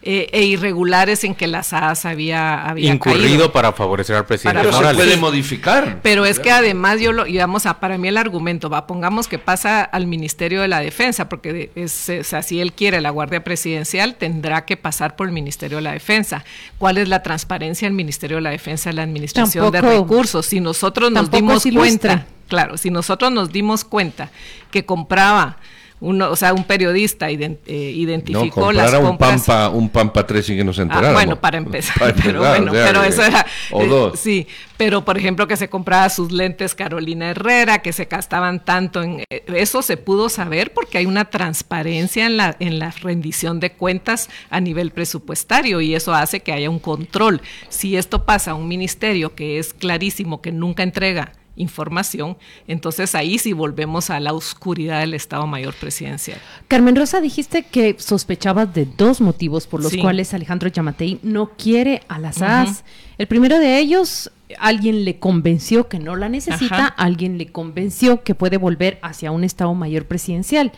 eh, 0.03 0.29
e 0.31 0.43
irregulares 0.45 1.23
en 1.23 1.35
que 1.35 1.45
la 1.45 1.61
SAS 1.61 2.05
había, 2.05 2.67
había 2.67 2.91
incurrido 2.91 3.51
para 3.51 3.71
favorecer 3.71 4.15
al 4.15 4.25
presidente. 4.25 4.63
Pero 4.63 4.73
se 4.73 4.95
puede 4.95 5.15
modificar. 5.17 5.99
Pero 6.01 6.25
es 6.25 6.39
que 6.39 6.49
además 6.49 6.99
yo 6.99 7.11
lo, 7.11 7.25
digamos, 7.25 7.67
a, 7.67 7.79
para 7.79 7.99
mí 7.99 8.07
el 8.07 8.17
argumento 8.17 8.67
va, 8.67 8.87
pongamos 8.87 9.27
que 9.27 9.37
pasa 9.37 9.83
al 9.83 10.07
Ministerio 10.07 10.61
de 10.61 10.67
la 10.67 10.79
Defensa, 10.79 11.29
porque 11.29 11.69
es, 11.75 12.33
así 12.33 12.61
él 12.61 12.73
quiere 12.73 12.99
la 12.99 13.11
Guardia 13.11 13.43
Presidencial, 13.43 14.15
tendrá 14.15 14.65
que 14.65 14.75
pasar 14.75 15.15
por 15.15 15.27
el 15.27 15.33
Ministerio 15.33 15.77
de 15.77 15.83
la 15.83 15.91
Defensa. 15.91 16.43
¿Cuál 16.79 16.97
es 16.97 17.07
la 17.07 17.21
transparencia 17.21 17.87
del 17.87 17.93
Ministerio 17.93 18.37
de 18.37 18.41
la 18.41 18.49
Defensa 18.49 18.89
en 18.89 18.95
la 18.95 19.03
administración 19.03 19.71
de 19.71 19.81
recursos? 19.81 20.47
Si 20.47 20.59
nosotros 20.59 21.11
nos 21.11 21.29
dimos 21.29 21.63
cuenta, 21.71 22.25
claro, 22.47 22.77
si 22.77 22.89
nosotros 22.89 23.31
nos 23.31 23.51
dimos 23.51 23.83
cuenta 23.83 24.31
que 24.71 24.83
compraba 24.83 25.57
uno, 26.01 26.31
o 26.31 26.35
sea, 26.35 26.51
un 26.53 26.63
periodista 26.63 27.29
ident, 27.29 27.59
eh, 27.67 27.91
identificó 27.95 28.61
no, 28.61 28.71
las 28.71 28.91
un 28.93 29.05
compras. 29.05 29.43
Pampa, 29.43 29.69
un 29.69 29.89
Pampa 29.89 30.25
3 30.25 30.49
y 30.49 30.57
que 30.57 30.63
nos 30.63 30.79
enteráramos. 30.79 31.11
Ah, 31.11 31.13
bueno, 31.13 31.39
para 31.39 31.59
empezar, 31.59 31.95
para 31.99 32.13
pero 32.15 32.39
bueno, 32.39 32.71
o 32.71 32.75
sea, 32.75 32.85
pero 32.87 33.03
eso 33.03 33.23
era, 33.23 33.45
o 33.69 33.85
dos. 33.85 34.15
Eh, 34.15 34.17
sí, 34.17 34.47
pero 34.77 35.05
por 35.05 35.19
ejemplo 35.19 35.47
que 35.47 35.55
se 35.57 35.69
compraba 35.69 36.09
sus 36.09 36.31
lentes 36.31 36.73
Carolina 36.73 37.29
Herrera, 37.29 37.83
que 37.83 37.93
se 37.93 38.05
gastaban 38.05 38.65
tanto 38.65 39.03
en 39.03 39.23
eh, 39.29 39.43
eso 39.53 39.83
se 39.83 39.95
pudo 39.95 40.27
saber 40.29 40.73
porque 40.73 40.97
hay 40.97 41.05
una 41.05 41.25
transparencia 41.25 42.25
en 42.25 42.35
la 42.35 42.55
en 42.59 42.79
la 42.79 42.89
rendición 42.89 43.59
de 43.59 43.71
cuentas 43.73 44.27
a 44.49 44.59
nivel 44.59 44.89
presupuestario 44.89 45.81
y 45.81 45.93
eso 45.93 46.15
hace 46.15 46.39
que 46.39 46.51
haya 46.51 46.71
un 46.71 46.79
control. 46.79 47.41
Si 47.69 47.95
esto 47.95 48.25
pasa 48.25 48.51
a 48.51 48.55
un 48.55 48.67
ministerio 48.67 49.35
que 49.35 49.59
es 49.59 49.75
clarísimo 49.75 50.41
que 50.41 50.51
nunca 50.51 50.81
entrega 50.81 51.33
información, 51.55 52.37
entonces 52.67 53.13
ahí 53.15 53.37
sí 53.37 53.53
volvemos 53.53 54.09
a 54.09 54.19
la 54.19 54.33
oscuridad 54.33 55.01
del 55.01 55.13
Estado 55.13 55.45
Mayor 55.47 55.73
Presidencial. 55.73 56.39
Carmen 56.67 56.95
Rosa, 56.95 57.21
dijiste 57.21 57.63
que 57.63 57.95
sospechabas 57.99 58.73
de 58.73 58.85
dos 58.85 59.21
motivos 59.21 59.67
por 59.67 59.81
los 59.81 59.91
sí. 59.91 59.99
cuales 59.99 60.33
Alejandro 60.33 60.69
Yamatei 60.69 61.19
no 61.23 61.51
quiere 61.57 62.01
a 62.07 62.19
las. 62.19 62.37
Uh 62.37 62.41
-huh. 62.41 62.81
El 63.17 63.27
primero 63.27 63.59
de 63.59 63.77
ellos, 63.79 64.31
alguien 64.59 65.05
le 65.05 65.19
convenció 65.19 65.87
que 65.87 65.99
no 65.99 66.15
la 66.15 66.29
necesita, 66.29 66.75
Ajá. 66.75 66.95
alguien 66.97 67.37
le 67.37 67.51
convenció 67.51 68.23
que 68.23 68.33
puede 68.33 68.57
volver 68.57 68.99
hacia 69.01 69.31
un 69.31 69.43
Estado 69.43 69.73
Mayor 69.73 70.05
Presidencial. 70.05 70.71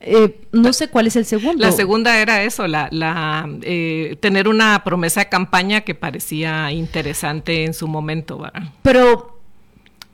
Eh, 0.00 0.46
no 0.52 0.72
sé 0.72 0.88
cuál 0.88 1.06
es 1.06 1.16
el 1.16 1.24
segundo. 1.24 1.64
La 1.64 1.72
segunda 1.72 2.20
era 2.20 2.42
eso, 2.42 2.66
la, 2.66 2.88
la 2.90 3.48
eh, 3.62 4.16
tener 4.20 4.46
una 4.46 4.84
promesa 4.84 5.20
de 5.20 5.28
campaña 5.28 5.82
que 5.82 5.94
parecía 5.94 6.70
interesante 6.70 7.64
en 7.64 7.72
su 7.72 7.88
momento. 7.88 8.38
¿verdad? 8.38 8.62
Pero 8.82 9.35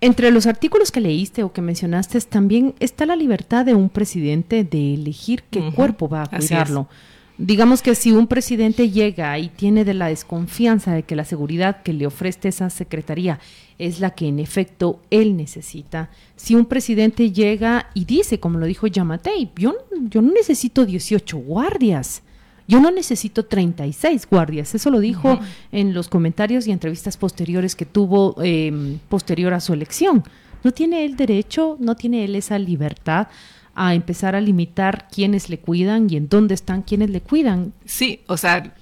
entre 0.02 0.32
los 0.32 0.46
artículos 0.46 0.90
que 0.90 1.00
leíste 1.00 1.44
o 1.44 1.52
que 1.52 1.62
mencionaste, 1.62 2.20
también 2.22 2.74
está 2.80 3.06
la 3.06 3.14
libertad 3.14 3.64
de 3.64 3.74
un 3.74 3.88
presidente 3.88 4.64
de 4.64 4.94
elegir 4.94 5.44
qué 5.44 5.60
uh 5.60 5.62
-huh. 5.62 5.74
cuerpo 5.74 6.08
va 6.08 6.24
a 6.24 6.26
cuidarlo. 6.26 6.88
Digamos 7.38 7.82
que 7.82 7.94
si 7.94 8.10
un 8.10 8.26
presidente 8.26 8.90
llega 8.90 9.38
y 9.38 9.48
tiene 9.48 9.84
de 9.84 9.94
la 9.94 10.08
desconfianza 10.08 10.92
de 10.92 11.04
que 11.04 11.14
la 11.14 11.24
seguridad 11.24 11.82
que 11.84 11.92
le 11.92 12.08
ofrece 12.08 12.48
esa 12.48 12.68
secretaría 12.68 13.38
es 13.78 14.00
la 14.00 14.10
que 14.10 14.26
en 14.26 14.40
efecto 14.40 15.00
él 15.10 15.36
necesita, 15.36 16.10
si 16.34 16.56
un 16.56 16.66
presidente 16.66 17.30
llega 17.30 17.88
y 17.94 18.04
dice, 18.04 18.40
como 18.40 18.58
lo 18.58 18.66
dijo 18.66 18.88
Yamatei, 18.88 19.50
yo, 19.56 19.76
yo 20.10 20.20
no 20.20 20.32
necesito 20.32 20.84
18 20.84 21.38
guardias, 21.38 22.22
yo 22.68 22.80
no 22.80 22.90
necesito 22.90 23.44
36 23.44 24.26
guardias, 24.30 24.74
eso 24.74 24.90
lo 24.90 25.00
dijo 25.00 25.32
uh 25.32 25.36
-huh. 25.36 25.46
en 25.72 25.94
los 25.94 26.08
comentarios 26.08 26.66
y 26.66 26.72
entrevistas 26.72 27.16
posteriores 27.16 27.74
que 27.76 27.86
tuvo 27.86 28.36
eh, 28.42 28.98
posterior 29.08 29.54
a 29.54 29.60
su 29.60 29.72
elección. 29.72 30.24
¿No 30.64 30.72
tiene 30.72 31.04
él 31.04 31.16
derecho, 31.16 31.76
no 31.80 31.96
tiene 31.96 32.24
él 32.24 32.36
esa 32.36 32.58
libertad 32.58 33.28
a 33.74 33.94
empezar 33.94 34.36
a 34.36 34.40
limitar 34.40 35.08
quiénes 35.10 35.48
le 35.48 35.58
cuidan 35.58 36.08
y 36.10 36.16
en 36.16 36.28
dónde 36.28 36.54
están 36.54 36.82
quienes 36.82 37.10
le 37.10 37.20
cuidan? 37.20 37.72
Sí, 37.84 38.20
o 38.26 38.36
sea, 38.36 38.74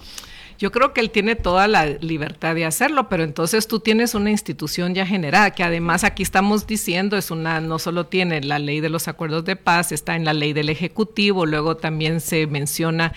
yo 0.60 0.70
creo 0.72 0.92
que 0.92 1.00
él 1.00 1.10
tiene 1.10 1.36
toda 1.36 1.68
la 1.68 1.86
libertad 1.86 2.54
de 2.54 2.66
hacerlo, 2.66 3.08
pero 3.08 3.24
entonces 3.24 3.66
tú 3.66 3.80
tienes 3.80 4.14
una 4.14 4.30
institución 4.30 4.94
ya 4.94 5.06
generada, 5.06 5.52
que 5.52 5.62
además 5.62 6.04
aquí 6.04 6.22
estamos 6.22 6.66
diciendo, 6.66 7.16
es 7.16 7.30
una, 7.30 7.60
no 7.60 7.78
solo 7.78 8.06
tiene 8.06 8.42
la 8.42 8.58
ley 8.58 8.80
de 8.80 8.90
los 8.90 9.08
acuerdos 9.08 9.46
de 9.46 9.56
paz, 9.56 9.90
está 9.90 10.16
en 10.16 10.26
la 10.26 10.34
ley 10.34 10.52
del 10.52 10.68
Ejecutivo, 10.68 11.46
luego 11.46 11.78
también 11.78 12.20
se 12.20 12.46
menciona 12.46 13.14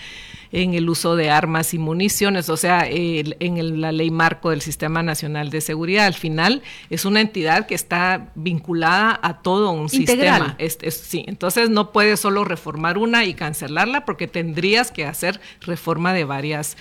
en 0.54 0.72
el 0.74 0.88
uso 0.88 1.16
de 1.16 1.30
armas 1.30 1.74
y 1.74 1.78
municiones, 1.78 2.48
o 2.48 2.56
sea, 2.56 2.82
el, 2.82 3.36
en 3.40 3.56
el, 3.56 3.80
la 3.80 3.90
ley 3.90 4.12
marco 4.12 4.50
del 4.50 4.62
Sistema 4.62 5.02
Nacional 5.02 5.50
de 5.50 5.60
Seguridad. 5.60 6.06
Al 6.06 6.14
final 6.14 6.62
es 6.90 7.04
una 7.04 7.20
entidad 7.20 7.66
que 7.66 7.74
está 7.74 8.30
vinculada 8.36 9.18
a 9.20 9.42
todo 9.42 9.72
un 9.72 9.88
Integral. 9.92 10.42
sistema. 10.42 10.54
Es, 10.58 10.78
es, 10.80 10.94
sí, 10.94 11.24
entonces 11.26 11.70
no 11.70 11.90
puedes 11.90 12.20
solo 12.20 12.44
reformar 12.44 12.98
una 12.98 13.24
y 13.24 13.34
cancelarla 13.34 14.04
porque 14.04 14.28
tendrías 14.28 14.92
que 14.92 15.04
hacer 15.04 15.40
reforma 15.60 16.12
de 16.14 16.24
varias 16.24 16.76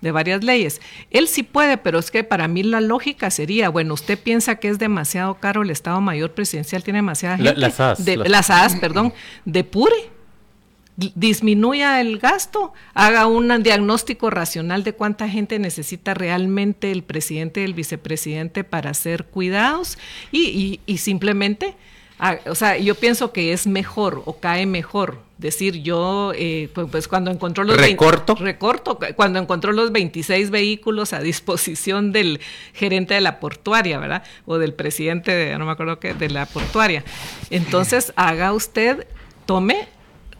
de 0.00 0.10
varias 0.10 0.42
leyes. 0.42 0.80
Él 1.12 1.28
sí 1.28 1.44
puede, 1.44 1.78
pero 1.78 2.00
es 2.00 2.10
que 2.10 2.24
para 2.24 2.48
mí 2.48 2.64
la 2.64 2.80
lógica 2.80 3.30
sería, 3.30 3.68
bueno, 3.68 3.94
usted 3.94 4.18
piensa 4.18 4.56
que 4.56 4.66
es 4.66 4.80
demasiado 4.80 5.34
caro 5.36 5.62
el 5.62 5.70
Estado 5.70 6.00
Mayor 6.00 6.32
Presidencial, 6.32 6.82
tiene 6.82 6.98
demasiada 6.98 7.36
gente. 7.36 7.52
La, 7.52 7.68
las 7.68 7.78
AS. 7.78 8.04
De, 8.04 8.16
las, 8.16 8.28
las 8.28 8.50
AS, 8.50 8.74
perdón, 8.80 9.14
depure 9.44 10.10
disminuya 10.96 12.00
el 12.00 12.18
gasto, 12.18 12.72
haga 12.94 13.26
un 13.26 13.62
diagnóstico 13.62 14.30
racional 14.30 14.84
de 14.84 14.92
cuánta 14.92 15.28
gente 15.28 15.58
necesita 15.58 16.14
realmente 16.14 16.92
el 16.92 17.02
presidente 17.02 17.60
y 17.60 17.64
el 17.64 17.74
vicepresidente 17.74 18.62
para 18.62 18.92
ser 18.94 19.24
cuidados 19.24 19.98
y, 20.30 20.42
y, 20.48 20.80
y 20.86 20.98
simplemente, 20.98 21.74
o 22.46 22.54
sea, 22.54 22.76
yo 22.76 22.94
pienso 22.94 23.32
que 23.32 23.52
es 23.52 23.66
mejor 23.66 24.22
o 24.26 24.38
cae 24.38 24.66
mejor 24.66 25.18
decir 25.42 25.82
yo, 25.82 26.32
eh, 26.36 26.70
pues, 26.72 26.86
pues, 26.90 27.08
cuando 27.08 27.30
encontró 27.30 27.64
los... 27.64 27.76
¿Recorto? 27.76 28.34
20, 28.34 28.44
recorto, 28.44 28.98
cuando 29.16 29.38
encontró 29.40 29.72
los 29.72 29.92
26 29.92 30.50
vehículos 30.50 31.12
a 31.12 31.20
disposición 31.20 32.12
del 32.12 32.40
gerente 32.72 33.14
de 33.14 33.20
la 33.20 33.40
portuaria, 33.40 33.98
¿verdad? 33.98 34.22
O 34.46 34.58
del 34.58 34.72
presidente, 34.72 35.32
de, 35.32 35.58
no 35.58 35.66
me 35.66 35.72
acuerdo 35.72 35.98
qué, 35.98 36.14
de 36.14 36.30
la 36.30 36.46
portuaria. 36.46 37.04
Entonces, 37.50 38.12
haga 38.16 38.52
usted, 38.52 39.06
tome 39.44 39.88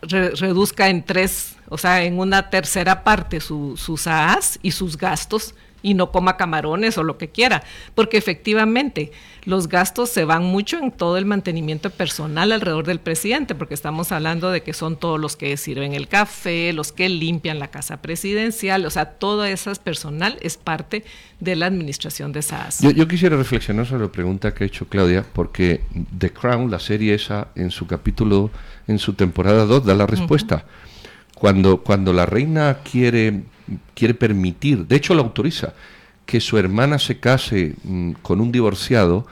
Re, 0.02 0.30
reduzca 0.30 0.88
en 0.88 1.04
tres, 1.04 1.56
o 1.68 1.78
sea, 1.78 2.04
en 2.04 2.18
una 2.18 2.50
tercera 2.50 3.04
parte 3.04 3.40
su, 3.40 3.76
sus 3.76 4.06
AAs 4.06 4.59
y 4.62 4.73
sus 4.73 4.99
gastos 4.99 5.54
y 5.82 5.94
no 5.94 6.11
coma 6.11 6.37
camarones 6.37 6.97
o 6.99 7.02
lo 7.02 7.18
que 7.18 7.28
quiera, 7.28 7.62
porque 7.94 8.16
efectivamente 8.16 9.12
los 9.44 9.68
gastos 9.68 10.08
se 10.11 10.25
van 10.25 10.44
mucho 10.44 10.78
en 10.78 10.92
todo 10.92 11.16
el 11.16 11.25
mantenimiento 11.25 11.90
personal 11.90 12.52
alrededor 12.52 12.87
del 12.87 13.00
presidente, 13.00 13.54
porque 13.54 13.75
estamos 13.75 14.12
hablando 14.12 14.50
de 14.50 14.62
que 14.62 14.72
son 14.72 14.96
todos 14.96 15.18
los 15.18 15.37
que 15.37 15.56
sirven 15.56 15.94
el 15.94 16.08
café, 16.08 16.72
los 16.72 16.92
que 16.92 17.08
limpian 17.08 17.58
la 17.58 17.68
casa 17.68 18.00
presidencial, 18.02 18.87
o 18.87 18.90
sea, 18.90 19.06
todo 19.06 19.44
ese 19.44 19.75
personal 19.76 20.38
es 20.42 20.56
parte 20.56 21.04
de 21.40 21.56
la 21.56 21.66
administración 21.66 22.32
de 22.32 22.42
SAS. 22.42 22.80
Yo, 22.80 22.90
yo 22.90 23.08
quisiera 23.08 23.37
reflexionar 23.37 23.87
sobre 23.87 24.04
la 24.04 24.12
pregunta 24.12 24.54
que 24.54 24.64
ha 24.64 24.66
hecho 24.66 24.87
Claudia, 24.87 25.25
porque 25.32 25.82
The 26.16 26.32
Crown, 26.32 26.70
la 26.70 26.78
serie 26.78 27.14
esa, 27.14 27.49
en 27.56 27.70
su 27.70 27.87
capítulo 27.87 28.50
en 28.87 28.99
su 28.99 29.14
temporada 29.14 29.64
2 29.64 29.84
da 29.84 29.94
la 29.94 30.06
respuesta. 30.06 30.56
Uh 30.56 30.58
-huh. 30.58 31.32
Cuando, 31.34 31.78
cuando 31.78 32.12
la 32.12 32.26
reina 32.26 32.78
quiere, 32.88 33.42
quiere 33.94 34.14
permitir, 34.14 34.87
de 34.87 34.96
hecho 34.96 35.14
lo 35.14 35.22
autoriza, 35.22 35.75
que 36.26 36.41
su 36.41 36.59
hermana 36.59 36.99
se 36.99 37.19
case 37.19 37.75
mmm, 37.85 38.12
con 38.23 38.41
un 38.41 38.52
divorciado, 38.52 39.26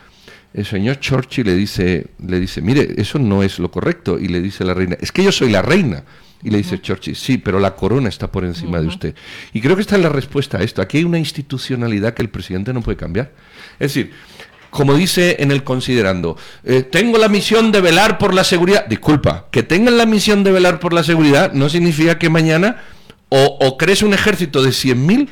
el 0.52 0.66
señor 0.66 0.98
Churchill 0.98 1.46
le 1.46 1.54
dice, 1.54 2.08
le 2.26 2.40
dice, 2.40 2.60
mire, 2.60 2.94
eso 2.96 3.18
no 3.18 3.42
es 3.42 3.58
lo 3.58 3.70
correcto. 3.70 4.18
Y 4.18 4.28
le 4.28 4.40
dice 4.40 4.64
la 4.64 4.74
reina, 4.74 4.96
es 5.00 5.12
que 5.12 5.22
yo 5.22 5.32
soy 5.32 5.50
la 5.50 5.62
reina. 5.62 6.02
Y 6.42 6.50
le 6.50 6.58
dice 6.58 6.76
uh 6.76 6.78
-huh. 6.78 6.82
Churchill, 6.82 7.16
sí, 7.16 7.38
pero 7.38 7.60
la 7.60 7.76
corona 7.76 8.08
está 8.08 8.32
por 8.32 8.44
encima 8.44 8.78
uh 8.78 8.80
-huh. 8.80 8.82
de 8.82 8.88
usted. 8.88 9.14
Y 9.52 9.60
creo 9.60 9.76
que 9.76 9.82
esta 9.82 9.96
es 9.96 10.02
la 10.02 10.08
respuesta 10.08 10.58
a 10.58 10.62
esto. 10.62 10.82
Aquí 10.82 10.98
hay 10.98 11.04
una 11.04 11.18
institucionalidad 11.18 12.14
que 12.14 12.22
el 12.22 12.30
presidente 12.30 12.72
no 12.72 12.80
puede 12.80 12.96
cambiar. 12.96 13.30
Es 13.78 13.94
decir, 13.94 14.12
como 14.70 14.94
dice 14.94 15.36
en 15.40 15.50
el 15.50 15.62
considerando, 15.62 16.36
eh, 16.64 16.82
tengo 16.82 17.18
la 17.18 17.28
misión 17.28 17.70
de 17.72 17.80
velar 17.80 18.18
por 18.18 18.34
la 18.34 18.42
seguridad. 18.42 18.86
Disculpa, 18.86 19.46
que 19.50 19.62
tengan 19.62 19.98
la 19.98 20.06
misión 20.06 20.42
de 20.42 20.52
velar 20.52 20.80
por 20.80 20.92
la 20.92 21.04
seguridad 21.04 21.52
no 21.52 21.68
significa 21.68 22.18
que 22.18 22.30
mañana 22.30 22.82
o, 23.28 23.58
o 23.60 23.76
crees 23.76 24.02
un 24.02 24.14
ejército 24.14 24.62
de 24.62 24.70
100.000 24.70 25.28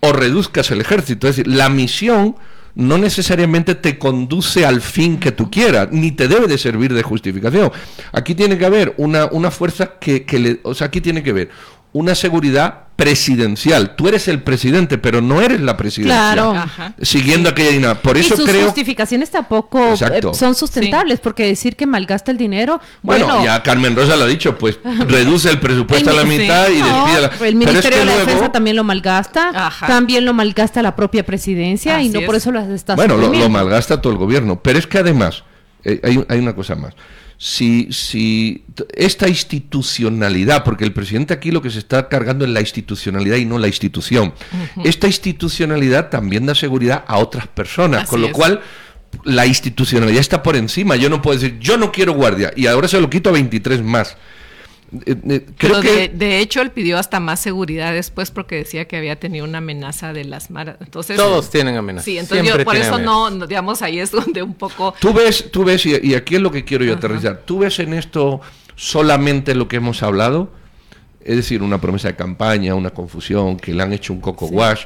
o 0.00 0.12
reduzcas 0.12 0.70
el 0.70 0.80
ejército. 0.80 1.28
Es 1.28 1.36
decir, 1.36 1.52
la 1.52 1.68
misión 1.68 2.36
no 2.74 2.98
necesariamente 2.98 3.74
te 3.74 3.98
conduce 3.98 4.64
al 4.64 4.80
fin 4.80 5.18
que 5.18 5.32
tú 5.32 5.50
quieras, 5.50 5.88
ni 5.90 6.12
te 6.12 6.28
debe 6.28 6.46
de 6.46 6.58
servir 6.58 6.94
de 6.94 7.02
justificación. 7.02 7.72
Aquí 8.12 8.34
tiene 8.34 8.56
que 8.56 8.66
haber 8.66 8.94
una, 8.98 9.26
una 9.26 9.50
fuerza 9.50 9.98
que, 9.98 10.24
que 10.24 10.38
le, 10.38 10.60
o 10.62 10.74
sea, 10.74 10.86
aquí 10.86 11.00
tiene 11.00 11.22
que 11.22 11.30
haber 11.30 11.50
una 11.92 12.14
seguridad 12.14 12.87
presidencial. 12.98 13.94
Tú 13.94 14.08
eres 14.08 14.26
el 14.26 14.42
presidente, 14.42 14.98
pero 14.98 15.20
no 15.20 15.40
eres 15.40 15.60
la 15.60 15.76
presidencia. 15.76 16.32
Claro. 16.32 16.50
Ajá. 16.50 16.94
Siguiendo 17.00 17.48
aquella 17.48 17.70
dinámica. 17.70 18.02
Por 18.02 18.18
eso 18.18 18.34
y 18.34 18.36
sus 18.38 18.46
creo. 18.50 18.64
justificaciones 18.64 19.30
tampoco 19.30 19.94
eh, 19.94 20.20
son 20.32 20.56
sustentables, 20.56 21.18
sí. 21.18 21.20
porque 21.22 21.46
decir 21.46 21.76
que 21.76 21.86
malgasta 21.86 22.32
el 22.32 22.38
dinero. 22.38 22.80
Bueno, 23.02 23.26
bueno, 23.26 23.44
ya 23.44 23.62
Carmen 23.62 23.94
Rosa 23.94 24.16
lo 24.16 24.24
ha 24.24 24.26
dicho, 24.26 24.58
pues 24.58 24.80
reduce 25.06 25.48
el 25.48 25.60
presupuesto 25.60 26.10
el, 26.10 26.18
a 26.18 26.22
la 26.22 26.28
mitad 26.28 26.66
sí. 26.66 26.72
y 26.74 26.78
no, 26.80 26.86
despide 27.06 27.20
la. 27.20 27.46
El 27.46 27.54
Ministerio 27.54 27.78
es 27.78 27.86
que 27.86 27.98
de 28.00 28.04
la 28.04 28.12
luego... 28.14 28.26
Defensa 28.26 28.50
también 28.50 28.74
lo 28.74 28.82
malgasta, 28.82 29.50
Ajá. 29.54 29.86
también 29.86 30.24
lo 30.24 30.34
malgasta 30.34 30.82
la 30.82 30.96
propia 30.96 31.24
presidencia 31.24 31.98
Así 31.98 32.06
y 32.06 32.08
no 32.08 32.18
es. 32.18 32.26
por 32.26 32.34
eso 32.34 32.50
las 32.50 32.68
está 32.68 32.96
Bueno, 32.96 33.16
lo, 33.16 33.32
lo, 33.32 33.48
malgasta 33.48 34.02
todo 34.02 34.12
el 34.12 34.18
gobierno. 34.18 34.60
Pero 34.60 34.76
es 34.76 34.88
que 34.88 34.98
además, 34.98 35.44
eh, 35.84 36.00
hay, 36.02 36.24
hay 36.28 36.38
una 36.40 36.56
cosa 36.56 36.74
más 36.74 36.94
si, 37.40 37.88
si 37.92 38.64
esta 38.94 39.28
institucionalidad, 39.28 40.64
porque 40.64 40.84
el 40.84 40.92
presidente 40.92 41.32
aquí 41.32 41.52
lo 41.52 41.62
que 41.62 41.70
se 41.70 41.78
está 41.78 42.08
cargando 42.08 42.44
es 42.44 42.50
la 42.50 42.60
institucionalidad 42.60 43.36
y 43.36 43.44
no 43.44 43.58
la 43.58 43.68
institución, 43.68 44.34
uh 44.52 44.80
-huh. 44.80 44.86
esta 44.86 45.06
institucionalidad 45.06 46.10
también 46.10 46.46
da 46.46 46.54
seguridad 46.56 47.04
a 47.06 47.18
otras 47.18 47.46
personas, 47.46 48.02
Así 48.02 48.10
con 48.10 48.20
lo 48.22 48.26
es. 48.28 48.32
cual 48.32 48.60
la 49.24 49.46
institucionalidad 49.46 50.20
está 50.20 50.42
por 50.42 50.56
encima. 50.56 50.96
Yo 50.96 51.08
no 51.08 51.22
puedo 51.22 51.38
decir, 51.38 51.58
yo 51.60 51.76
no 51.76 51.92
quiero 51.92 52.12
guardia 52.12 52.52
y 52.56 52.66
ahora 52.66 52.88
se 52.88 53.00
lo 53.00 53.08
quito 53.08 53.30
a 53.30 53.32
23 53.32 53.82
más. 53.82 54.16
Eh, 55.04 55.16
eh, 55.28 55.46
creo 55.58 55.80
Pero 55.80 55.80
que 55.82 55.92
de, 55.92 56.08
de, 56.08 56.40
hecho 56.40 56.62
él 56.62 56.70
pidió 56.70 56.98
hasta 56.98 57.20
más 57.20 57.40
seguridad 57.40 57.92
después 57.92 58.30
porque 58.30 58.56
decía 58.56 58.86
que 58.86 58.96
había 58.96 59.16
tenido 59.16 59.44
una 59.44 59.58
amenaza 59.58 60.12
de 60.14 60.24
las 60.24 60.50
maras. 60.50 60.76
Entonces 60.80 61.16
todos 61.16 61.50
tienen 61.50 61.76
amenazas. 61.76 62.06
Sí, 62.06 62.18
entonces 62.18 62.46
yo, 62.46 62.64
por 62.64 62.76
eso 62.76 62.98
no, 62.98 63.28
no, 63.28 63.46
digamos 63.46 63.82
ahí 63.82 63.98
es 63.98 64.10
donde 64.10 64.42
un 64.42 64.54
poco. 64.54 64.94
Tú 64.98 65.12
ves, 65.12 65.50
tú 65.50 65.64
ves 65.64 65.84
y, 65.84 65.94
y, 66.02 66.14
aquí 66.14 66.36
es 66.36 66.40
lo 66.40 66.50
que 66.50 66.64
quiero 66.64 66.84
yo 66.84 66.92
Ajá. 66.92 66.98
aterrizar. 66.98 67.42
Tú 67.44 67.58
ves 67.58 67.78
en 67.80 67.92
esto 67.92 68.40
solamente 68.76 69.54
lo 69.54 69.68
que 69.68 69.76
hemos 69.76 70.02
hablado, 70.02 70.52
es 71.22 71.36
decir, 71.36 71.62
una 71.62 71.80
promesa 71.80 72.08
de 72.08 72.16
campaña, 72.16 72.74
una 72.74 72.90
confusión, 72.90 73.58
que 73.58 73.74
le 73.74 73.82
han 73.82 73.92
hecho 73.92 74.12
un 74.14 74.20
coco 74.20 74.46
wash, 74.46 74.84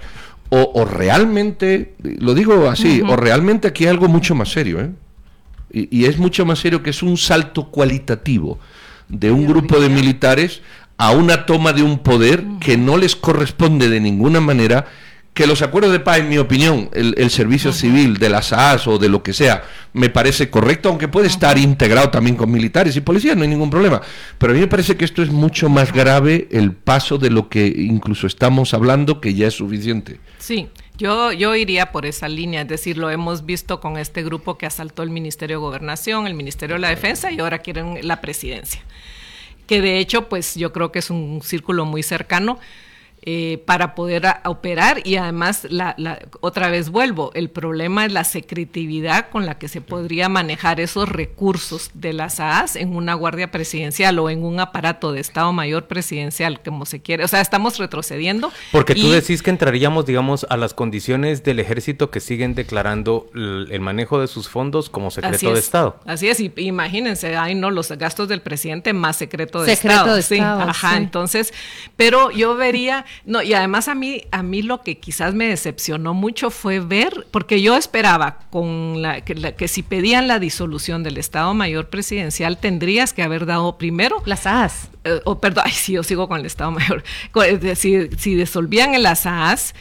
o, 0.55 0.85
realmente, 0.85 1.95
lo 2.03 2.35
digo 2.35 2.69
así, 2.69 3.01
o 3.01 3.17
realmente 3.17 3.69
aquí 3.69 3.85
hay 3.85 3.91
algo 3.91 4.07
mucho 4.07 4.35
más 4.35 4.51
serio, 4.51 4.81
¿eh? 4.81 4.91
y, 5.73 6.05
es 6.05 6.19
mucho 6.19 6.45
más 6.45 6.59
serio 6.59 6.83
que 6.83 6.91
es 6.91 7.03
un 7.03 7.17
salto 7.17 7.71
cualitativo 7.71 8.59
de 9.13 9.31
un 9.31 9.47
grupo 9.47 9.79
de 9.79 9.89
militares 9.89 10.63
a 10.97 11.13
una 11.13 11.47
toma 11.47 11.73
de 11.73 11.83
un 11.83 12.01
poder 12.01 12.43
que 12.61 12.77
no 12.77 12.97
les 12.97 13.15
corresponde 13.15 13.89
de 13.89 14.01
ninguna 14.01 14.41
manera 14.41 14.87
que 15.35 15.47
los 15.47 15.63
acuerdos 15.63 15.93
de 15.93 16.01
paz, 16.01 16.19
en 16.19 16.29
mi 16.29 16.37
opinión, 16.37 16.91
el, 16.93 17.31
servicio 17.31 17.73
civil 17.73 18.19
de 18.19 18.29
las 18.29 18.53
AAS 18.53 18.87
o 18.87 18.99
de 18.99 19.09
lo 19.09 19.23
que 19.23 19.33
sea, 19.33 19.65
me 19.95 20.11
parece 20.11 20.51
correcto, 20.51 20.91
aunque 20.91 21.09
puede 21.09 21.27
estar 21.27 21.57
integrado 21.57 22.11
también 22.11 22.37
con 22.37 22.51
militares 22.51 22.97
y 22.97 23.01
policías, 23.01 23.35
no 23.35 23.43
hay 23.43 23.49
ningún 23.49 23.71
problema. 23.71 24.03
Pero 24.37 24.53
a 24.53 24.55
mí 24.55 24.61
me 24.61 24.67
parece 24.67 24.97
que 24.97 25.07
esto 25.07 25.23
es 25.23 25.31
mucho 25.31 25.71
más 25.71 25.93
grave 25.93 26.49
el 26.51 26.73
paso 26.73 27.17
de 27.17 27.31
lo 27.31 27.49
que 27.49 27.67
incluso 27.67 28.27
estamos 28.27 28.75
hablando, 28.75 29.23
que 29.23 29.33
ya 29.33 29.47
es 29.47 29.55
suficiente. 29.55 30.21
Sí, 30.39 30.69
yo, 31.03 31.33
yo 31.33 31.57
iría 31.57 31.91
por 31.91 32.07
esa 32.07 32.29
línea, 32.29 32.63
es 32.63 32.69
decir, 32.69 32.97
lo 32.97 33.11
hemos 33.11 33.45
visto 33.45 33.81
con 33.81 33.99
este 33.99 34.23
grupo 34.23 34.57
que 34.57 34.67
asaltó 34.67 35.03
el 35.03 35.11
Ministerio 35.11 35.57
de 35.57 35.61
Gobernación, 35.61 36.29
el 36.29 36.35
Ministerio 36.35 36.77
de 36.77 36.81
la 36.81 36.91
Defensa 36.91 37.33
y 37.33 37.41
ahora 37.41 37.59
quieren 37.59 38.07
la 38.07 38.21
presidencia. 38.21 38.81
Que 39.67 39.81
de 39.81 39.99
hecho, 39.99 40.29
pues 40.29 40.55
yo 40.55 40.73
creo 40.73 40.93
que 40.93 41.01
es 41.01 41.11
un 41.11 41.43
círculo 41.43 41.87
muy 41.87 42.05
cercano 42.05 42.61
eh, 43.25 43.63
para 43.67 43.95
poder 43.95 44.25
operar 44.47 45.01
y 45.05 45.15
además 45.15 45.69
la, 45.71 45.95
otra 46.41 46.71
vez 46.71 46.91
vuelvo 46.91 47.31
el 47.35 47.51
problema 47.51 48.05
es 48.05 48.11
la 48.13 48.25
secretividad 48.25 49.29
con 49.29 49.47
la 49.47 49.59
que 49.59 49.69
se 49.69 49.81
podría 49.81 50.29
manejar 50.29 50.81
esos 50.81 51.09
recursos 51.09 51.93
de 51.95 52.15
las 52.15 52.41
AAS 52.41 52.75
en 52.75 52.97
una 52.97 53.15
guardia 53.15 53.53
presidencial 53.53 54.19
o 54.19 54.29
en 54.29 54.43
un 54.43 54.59
aparato 54.59 55.13
de 55.13 55.21
Estado 55.21 55.53
Mayor 55.53 55.87
presidencial 55.87 56.63
como 56.65 56.85
se 56.85 57.01
quiere. 57.01 57.23
O 57.23 57.29
sea 57.29 57.41
estamos 57.41 57.79
retrocediendo 57.79 58.51
porque 58.73 58.97
tú 58.97 59.13
decís 59.13 59.41
que 59.41 59.51
entraríamos 59.51 60.05
digamos 60.05 60.45
a 60.51 60.57
las 60.57 60.75
condiciones 60.75 61.45
del 61.45 61.61
ejército 61.61 62.11
que 62.11 62.19
siguen 62.19 62.57
declarando 62.57 63.31
el, 63.37 63.81
manejo 63.81 64.21
de 64.21 64.27
sus 64.27 64.49
fondos 64.49 64.91
como 64.91 65.13
secreto 65.13 65.53
de 65.53 65.61
Estado. 65.61 66.01
Así 66.07 66.29
es 66.29 66.41
y 66.41 66.53
imagínense 66.57 67.37
hay 67.37 67.55
no 67.55 67.71
los 67.71 67.93
gastos 67.93 68.27
del 68.27 68.41
presidente 68.41 68.93
más 68.93 69.15
secreto 69.15 69.63
de 69.63 69.75
Estado. 69.75 70.17
de 70.17 70.23
sí, 70.23 70.41
ajá 70.41 70.97
entonces 70.97 71.55
pero 71.95 72.33
yo 72.33 72.57
vería 72.57 73.05
no, 73.25 73.43
y 73.43 73.55
además 73.55 73.89
a 73.89 73.95
mí, 73.95 74.23
a 74.31 74.43
mí 74.43 74.63
lo 74.63 74.83
que 74.83 74.99
quizás 74.99 75.35
me 75.35 75.47
decepcionó 75.47 76.15
mucho 76.15 76.51
fue 76.51 76.81
ver, 76.81 77.27
porque 77.31 77.63
yo 77.63 77.77
esperaba 77.77 78.39
con 78.51 79.03
la, 79.03 79.21
que, 79.23 79.69
si 79.69 79.83
pedían 79.83 80.29
la 80.29 80.39
disolución 80.39 81.03
del 81.03 81.19
Estado 81.19 81.55
Mayor 81.55 81.89
Presidencial, 81.89 82.59
tendrías 82.59 83.13
que 83.13 83.23
haber 83.23 83.47
dado 83.47 83.79
primero. 83.79 84.23
Las 84.27 84.47
AAS. 84.47 84.91
Eh, 85.05 85.21
o 85.25 85.41
perdón, 85.41 85.65
ay, 85.67 85.73
sí, 85.73 85.93
yo 85.93 86.03
sigo 86.03 86.29
con 86.29 86.41
el 86.41 86.47
Estado 86.47 86.71
Mayor. 86.71 87.03
Si, 87.77 88.09
si 88.19 88.35
disolvían 88.35 88.95
en 88.95 89.03
las 89.03 89.27
AAS, 89.27 89.75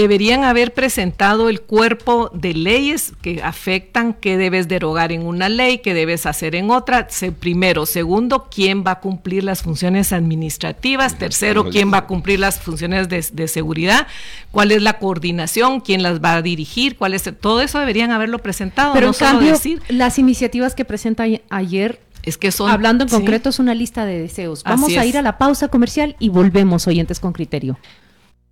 deberían 0.00 0.44
haber 0.44 0.74
presentado 0.74 1.48
el 1.48 1.62
cuerpo 1.62 2.30
de 2.34 2.52
leyes 2.52 3.14
que 3.22 3.42
afectan 3.42 4.12
qué 4.12 4.36
debes 4.36 4.68
derogar 4.68 5.10
en 5.10 5.26
una 5.26 5.48
ley, 5.48 5.78
qué 5.78 5.94
debes 5.94 6.26
hacer 6.26 6.54
en 6.54 6.70
otra. 6.70 7.08
primero, 7.40 7.86
segundo, 7.86 8.48
quién 8.54 8.84
va 8.86 8.92
a 8.92 9.00
cumplir 9.00 9.42
las 9.42 9.62
funciones 9.62 10.12
administrativas. 10.12 11.16
Tercero, 11.18 11.70
quién 11.70 11.92
va 11.92 11.98
a 11.98 12.06
cumplir 12.06 12.38
las 12.38 12.60
funciones 12.60 13.08
de, 13.08 13.48
seguridad. 13.48 14.06
Cuál 14.50 14.70
es 14.70 14.82
la 14.82 14.98
coordinación, 14.98 15.80
quién 15.80 16.02
las 16.02 16.20
va 16.20 16.34
a 16.34 16.42
dirigir, 16.42 16.96
cuál 16.96 17.14
es 17.14 17.24
todo 17.40 17.62
eso 17.62 17.78
deberían 17.78 18.10
haberlo 18.10 18.38
presentado. 18.38 18.92
Pero 18.92 19.08
en 19.08 19.14
cambio, 19.14 19.58
las 19.88 20.18
iniciativas 20.18 20.74
que 20.74 20.84
presenta 20.84 21.24
ayer 21.48 22.00
es 22.22 22.36
que 22.36 22.52
son. 22.52 22.70
Hablando 22.70 23.04
en 23.04 23.08
concreto, 23.08 23.48
es 23.48 23.58
una 23.58 23.74
lista 23.74 24.04
de 24.04 24.20
deseos. 24.20 24.62
Vamos 24.62 24.94
a 24.94 25.06
ir 25.06 25.16
a 25.16 25.22
la 25.22 25.38
pausa 25.38 25.68
comercial 25.68 26.16
y 26.18 26.28
volvemos, 26.28 26.86
oyentes 26.86 27.18
con 27.18 27.32
criterio. 27.32 27.78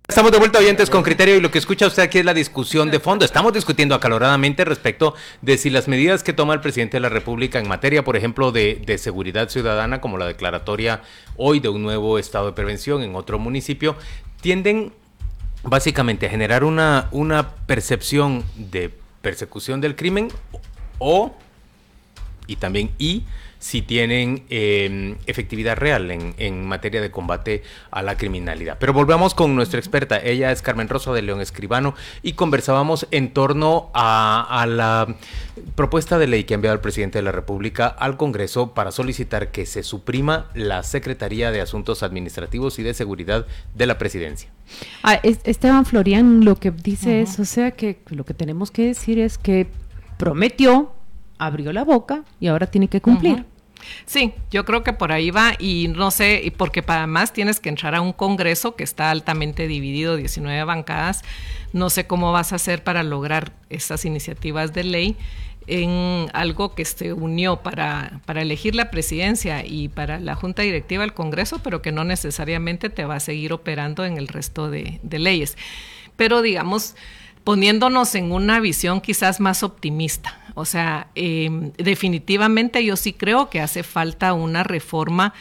Estamos 0.07 0.31
de 0.31 0.37
vuelta 0.37 0.59
oyentes 0.59 0.91
con 0.91 1.01
criterio 1.01 1.35
y 1.35 1.41
lo 1.41 1.49
que 1.49 1.57
escucha 1.57 1.87
usted 1.87 2.03
aquí 2.03 2.19
es 2.19 2.25
la 2.25 2.35
discusión 2.35 2.91
de 2.91 2.99
fondo. 2.99 3.25
Estamos 3.25 3.53
discutiendo 3.53 3.95
acaloradamente 3.95 4.63
respecto 4.63 5.15
de 5.41 5.57
si 5.57 5.71
las 5.71 5.87
medidas 5.87 6.21
que 6.21 6.31
toma 6.31 6.53
el 6.53 6.61
presidente 6.61 6.97
de 6.97 7.01
la 7.01 7.09
República 7.09 7.57
en 7.57 7.67
materia, 7.67 8.03
por 8.03 8.15
ejemplo, 8.15 8.51
de, 8.51 8.97
seguridad 8.99 9.49
ciudadana, 9.49 10.01
como 10.01 10.19
la 10.19 10.27
declaratoria 10.27 11.01
hoy 11.37 11.59
de 11.59 11.69
un 11.69 11.81
nuevo 11.81 12.19
estado 12.19 12.45
de 12.45 12.51
prevención 12.53 13.01
en 13.01 13.15
otro 13.15 13.39
municipio, 13.39 13.95
tienden 14.41 14.93
básicamente 15.63 16.27
a 16.27 16.29
generar 16.29 16.63
una, 16.63 17.07
una 17.09 17.55
percepción 17.65 18.43
de 18.55 18.91
persecución 19.23 19.81
del 19.81 19.95
crimen 19.95 20.27
o, 20.99 21.35
y 22.45 22.57
también 22.57 22.91
y, 22.99 23.23
si 23.59 23.81
tienen 23.81 24.43
em, 24.49 25.15
efectividad 25.25 25.77
real 25.77 26.11
en, 26.11 26.65
materia 26.65 27.01
de 27.01 27.11
combate 27.11 27.63
a 27.91 28.01
la 28.01 28.17
criminalidad. 28.17 28.77
Pero 28.79 28.93
volvamos 28.93 29.33
con 29.33 29.55
nuestra 29.55 29.79
experta. 29.79 30.19
Ella 30.19 30.51
es 30.51 30.61
Carmen 30.61 30.89
Rosa 30.89 31.13
de 31.13 31.21
León 31.21 31.41
Escribano 31.41 31.95
y 32.23 32.33
conversábamos 32.33 33.07
en 33.11 33.33
torno 33.33 33.89
a, 33.93 34.61
a 34.61 34.65
la 34.65 35.15
propuesta 35.75 36.17
de 36.17 36.27
ley 36.27 36.43
que 36.43 36.53
ha 36.53 36.55
enviado 36.55 36.75
el 36.75 36.81
presidente 36.81 37.19
de 37.19 37.23
la 37.23 37.31
República 37.31 37.87
al 37.87 38.17
Congreso 38.17 38.73
para 38.73 38.91
solicitar 38.91 39.51
que 39.51 39.65
se 39.65 39.83
suprima 39.83 40.49
la 40.53 40.83
Secretaría 40.83 41.51
de 41.51 41.61
Asuntos 41.61 42.03
Administrativos 42.03 42.79
y 42.79 42.83
de 42.83 42.93
Seguridad 42.93 43.45
de 43.73 43.85
la 43.85 43.97
Presidencia. 43.97 44.49
Ah, 45.03 45.19
Esteban 45.23 45.85
Florian 45.85 46.45
lo 46.45 46.55
que 46.55 46.71
dice 46.71 47.21
es, 47.21 47.39
o 47.39 47.45
sea, 47.45 47.71
que 47.71 47.99
lo 48.09 48.25
que 48.25 48.33
tenemos 48.33 48.71
que 48.71 48.87
decir 48.87 49.19
es 49.19 49.37
que 49.37 49.67
prometió, 50.17 50.93
abrió 51.37 51.73
la 51.73 51.83
boca 51.83 52.23
y 52.39 52.47
ahora 52.47 52.67
tiene 52.67 52.87
que 52.87 53.01
cumplir. 53.01 53.45
Sí, 54.05 54.33
yo 54.51 54.65
creo 54.65 54.83
que 54.83 54.93
por 54.93 55.11
ahí 55.11 55.31
va 55.31 55.53
y 55.59 55.87
no 55.89 56.11
sé, 56.11 56.51
porque 56.57 56.83
además 56.85 57.33
tienes 57.33 57.59
que 57.59 57.69
entrar 57.69 57.95
a 57.95 58.01
un 58.01 58.13
congreso 58.13 58.75
que 58.75 58.83
está 58.83 59.11
altamente 59.11 59.67
dividido, 59.67 60.15
19 60.15 60.63
bancadas, 60.63 61.23
no 61.73 61.89
sé 61.89 62.07
cómo 62.07 62.31
vas 62.31 62.51
a 62.51 62.55
hacer 62.55 62.83
para 62.83 63.03
lograr 63.03 63.53
esas 63.69 64.05
iniciativas 64.05 64.73
de 64.73 64.83
ley 64.83 65.17
en 65.67 66.27
algo 66.33 66.75
que 66.75 66.85
se 66.85 67.13
unió 67.13 67.63
para, 67.63 68.21
para 68.25 68.43
elegir 68.43 68.75
la 68.75 68.91
presidencia 68.91 69.65
y 69.65 69.87
para 69.87 70.19
la 70.19 70.35
junta 70.35 70.61
directiva 70.61 71.01
del 71.01 71.13
Congreso, 71.13 71.59
pero 71.63 71.81
que 71.81 71.91
no 71.91 72.03
necesariamente 72.03 72.89
te 72.89 73.05
va 73.05 73.15
a 73.15 73.19
seguir 73.19 73.51
operando 73.51 74.05
en 74.05 74.17
el 74.17 74.27
resto 74.27 74.69
de 74.69 74.99
leyes. 75.19 75.57
Pero 76.15 76.43
digamos, 76.43 76.95
poniéndonos 77.43 78.13
en 78.13 78.31
una 78.31 78.59
visión 78.59 79.01
quizás 79.01 79.39
más 79.39 79.63
optimista 79.63 80.44
o 80.55 80.65
sea, 80.65 81.07
em, 81.15 81.71
definitivamente 81.77 82.83
yo 82.83 82.95
sí 82.95 83.13
creo 83.13 83.49
que 83.49 83.61
hace 83.61 83.83
falta 83.83 84.33
una 84.33 84.63
reforma 84.63 85.33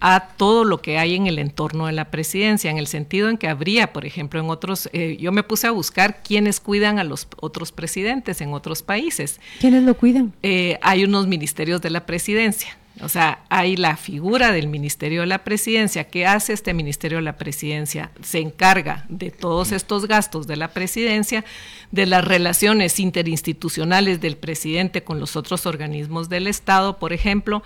a 0.00 0.28
todo 0.36 0.64
lo 0.64 0.80
que 0.80 0.98
hay 0.98 1.16
en 1.16 1.26
el 1.26 1.38
entorno 1.38 1.86
de 1.86 1.92
la 1.92 2.10
presidencia, 2.10 2.70
en 2.70 2.78
el 2.78 2.86
sentido 2.86 3.28
en 3.28 3.36
que 3.36 3.48
habría, 3.48 3.92
por 3.92 4.06
ejemplo, 4.06 4.38
en 4.38 4.48
otros, 4.48 4.88
eh, 4.92 5.16
yo 5.18 5.32
me 5.32 5.42
puse 5.42 5.66
a 5.66 5.72
buscar 5.72 6.22
quiénes 6.22 6.60
cuidan 6.60 6.98
a 6.98 7.04
los 7.04 7.26
otros 7.40 7.72
presidentes 7.72 8.40
en 8.40 8.52
otros 8.52 8.82
países. 8.82 9.40
¿Quiénes 9.58 9.82
lo 9.82 9.94
cuidan? 9.94 10.32
Eh, 10.42 10.78
hay 10.82 11.02
unos 11.04 11.26
ministerios 11.26 11.82
de 11.82 11.90
la 11.90 12.06
presidencia. 12.06 12.76
O 13.00 13.08
sea, 13.08 13.44
hay 13.48 13.76
la 13.76 13.96
figura 13.96 14.52
del 14.52 14.66
Ministerio 14.66 15.20
de 15.20 15.26
la 15.26 15.44
Presidencia. 15.44 16.04
¿Qué 16.04 16.26
hace 16.26 16.52
este 16.52 16.74
Ministerio 16.74 17.18
de 17.18 17.22
la 17.22 17.36
Presidencia? 17.36 18.10
Se 18.22 18.40
encarga 18.40 19.04
de 19.08 19.30
todos 19.30 19.72
estos 19.72 20.06
gastos 20.06 20.46
de 20.46 20.56
la 20.56 20.68
presidencia, 20.68 21.44
de 21.92 22.06
las 22.06 22.24
relaciones 22.24 22.98
interinstitucionales 22.98 24.20
del 24.20 24.36
presidente 24.36 25.04
con 25.04 25.20
los 25.20 25.36
otros 25.36 25.66
organismos 25.66 26.28
del 26.28 26.46
Estado, 26.46 26.98
por 26.98 27.12
ejemplo. 27.12 27.62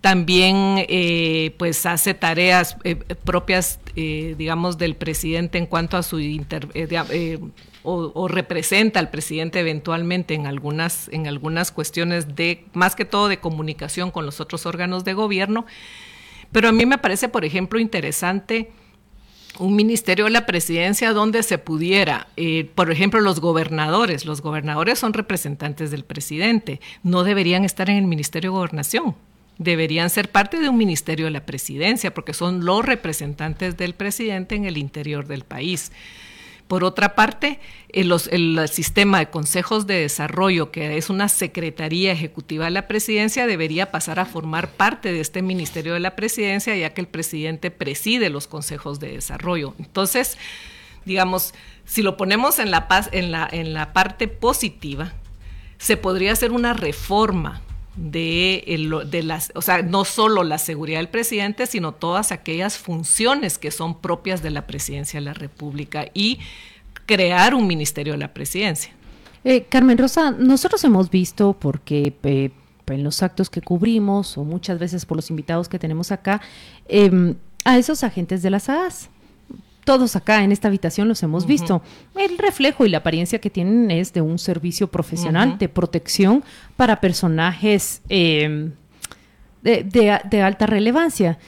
También 0.00 0.84
eh, 0.88 1.54
pues 1.58 1.84
hace 1.84 2.14
tareas 2.14 2.76
eh, 2.84 2.94
propias, 2.94 3.80
eh, 3.96 4.36
digamos, 4.38 4.78
del 4.78 4.94
presidente 4.94 5.58
en 5.58 5.66
cuanto 5.66 5.96
a 5.96 6.02
su 6.02 6.20
inter, 6.20 6.68
o, 7.82 8.28
representa 8.28 9.00
al 9.00 9.10
presidente 9.10 9.60
eventualmente 9.60 10.34
en 10.34 10.46
algunas, 10.46 11.08
en 11.08 11.26
algunas 11.26 11.72
cuestiones 11.72 12.36
de, 12.36 12.64
más 12.74 12.94
que 12.94 13.04
todo 13.04 13.28
de 13.28 13.40
comunicación 13.40 14.10
con 14.10 14.26
los 14.26 14.40
otros 14.40 14.66
órganos 14.66 15.04
de 15.04 15.14
gobierno. 15.14 15.66
Pero 16.52 16.68
a 16.68 16.72
mí 16.72 16.86
me 16.86 16.98
parece, 16.98 17.28
por 17.28 17.44
ejemplo, 17.44 17.78
interesante 17.78 18.70
un 19.58 19.74
ministerio 19.74 20.26
de 20.26 20.30
la 20.30 20.46
presidencia 20.46 21.12
donde 21.12 21.42
se 21.42 21.58
pudiera, 21.58 22.28
eh, 22.36 22.70
por 22.74 22.90
ejemplo, 22.90 23.20
los 23.20 23.40
gobernadores, 23.40 24.24
los 24.24 24.40
gobernadores 24.40 24.98
son 24.98 25.12
representantes 25.12 25.90
del 25.90 26.04
presidente, 26.04 26.80
no 27.02 27.24
deberían 27.24 27.64
estar 27.64 27.90
en 27.90 27.96
el 27.96 28.06
Ministerio 28.06 28.50
de 28.50 28.56
Gobernación, 28.56 29.16
deberían 29.58 30.08
ser 30.08 30.30
parte 30.30 30.60
de 30.60 30.68
un 30.68 30.78
ministerio 30.78 31.26
de 31.26 31.32
la 31.32 31.44
presidencia 31.44 32.14
porque 32.14 32.32
son 32.32 32.64
los 32.64 32.84
representantes 32.84 33.76
del 33.76 33.94
presidente 33.94 34.54
en 34.54 34.64
el 34.64 34.78
interior 34.78 35.26
del 35.26 35.44
país. 35.44 35.92
Por 36.68 36.84
otra 36.84 37.14
parte, 37.14 37.60
el, 37.88 38.12
sistema 38.68 39.20
de 39.20 39.30
consejos 39.30 39.86
de 39.86 40.00
desarrollo, 40.00 40.70
que 40.70 40.98
es 40.98 41.08
una 41.08 41.28
secretaría 41.30 42.12
ejecutiva 42.12 42.66
de 42.66 42.72
la 42.72 42.86
presidencia, 42.86 43.46
debería 43.46 43.90
pasar 43.90 44.20
a 44.20 44.26
formar 44.26 44.72
parte 44.72 45.10
de 45.10 45.20
este 45.20 45.40
ministerio 45.40 45.94
de 45.94 46.00
la 46.00 46.14
presidencia, 46.14 46.76
ya 46.76 46.92
que 46.92 47.00
el 47.00 47.08
presidente 47.08 47.70
preside 47.70 48.28
los 48.28 48.46
consejos 48.46 49.00
de 49.00 49.12
desarrollo. 49.12 49.74
Entonces, 49.78 50.36
digamos, 51.06 51.54
si 51.86 52.02
lo 52.02 52.18
ponemos 52.18 52.58
en 52.58 52.70
la, 52.70 52.86
en 53.12 53.32
la, 53.32 53.48
en 53.50 53.72
la 53.72 53.94
parte 53.94 54.28
positiva, 54.28 55.14
se 55.78 55.96
podría 55.96 56.32
hacer 56.32 56.52
una 56.52 56.74
reforma 56.74 57.62
de, 57.98 59.04
de 59.06 59.22
las, 59.22 59.50
o 59.54 59.62
sea, 59.62 59.82
no 59.82 60.04
solo 60.04 60.44
la 60.44 60.58
seguridad 60.58 61.00
del 61.00 61.08
presidente, 61.08 61.66
sino 61.66 61.92
todas 61.92 62.30
aquellas 62.30 62.78
funciones 62.78 63.58
que 63.58 63.70
son 63.70 64.00
propias 64.00 64.42
de 64.42 64.50
la 64.50 64.66
presidencia 64.66 65.18
de 65.18 65.26
la 65.26 65.34
República 65.34 66.06
y 66.14 66.38
crear 67.06 67.54
un 67.54 67.66
ministerio 67.66 68.12
de 68.12 68.18
la 68.18 68.32
presidencia. 68.32 68.92
Eh, 69.44 69.64
Carmen 69.68 69.98
Rosa, 69.98 70.30
nosotros 70.30 70.82
hemos 70.84 71.10
visto, 71.10 71.54
porque 71.58 72.14
eh, 72.22 72.50
en 72.86 73.04
los 73.04 73.22
actos 73.22 73.50
que 73.50 73.60
cubrimos 73.60 74.38
o 74.38 74.44
muchas 74.44 74.78
veces 74.78 75.04
por 75.04 75.16
los 75.16 75.30
invitados 75.30 75.68
que 75.68 75.78
tenemos 75.78 76.12
acá, 76.12 76.40
em, 76.88 77.34
a 77.64 77.78
esos 77.78 78.04
agentes 78.04 78.42
de 78.42 78.50
las 78.50 78.64
SAS 78.64 79.10
todos 79.88 80.16
acá 80.16 80.44
en 80.44 80.52
esta 80.52 80.68
habitación 80.68 81.08
los 81.08 81.22
hemos 81.22 81.46
visto. 81.46 81.80
El 82.14 82.36
reflejo 82.36 82.84
y 82.84 82.90
la 82.90 82.98
apariencia 82.98 83.38
que 83.38 83.48
tienen 83.48 83.90
es 83.90 84.12
de 84.12 84.20
un 84.20 84.38
servicio 84.38 84.88
profesional 84.88 85.56
de 85.56 85.70
protección 85.70 86.44
para 86.76 87.00
personajes 87.00 88.02
em, 88.10 88.72
de, 89.62 90.42
alta 90.42 90.66
relevancia. 90.66 91.38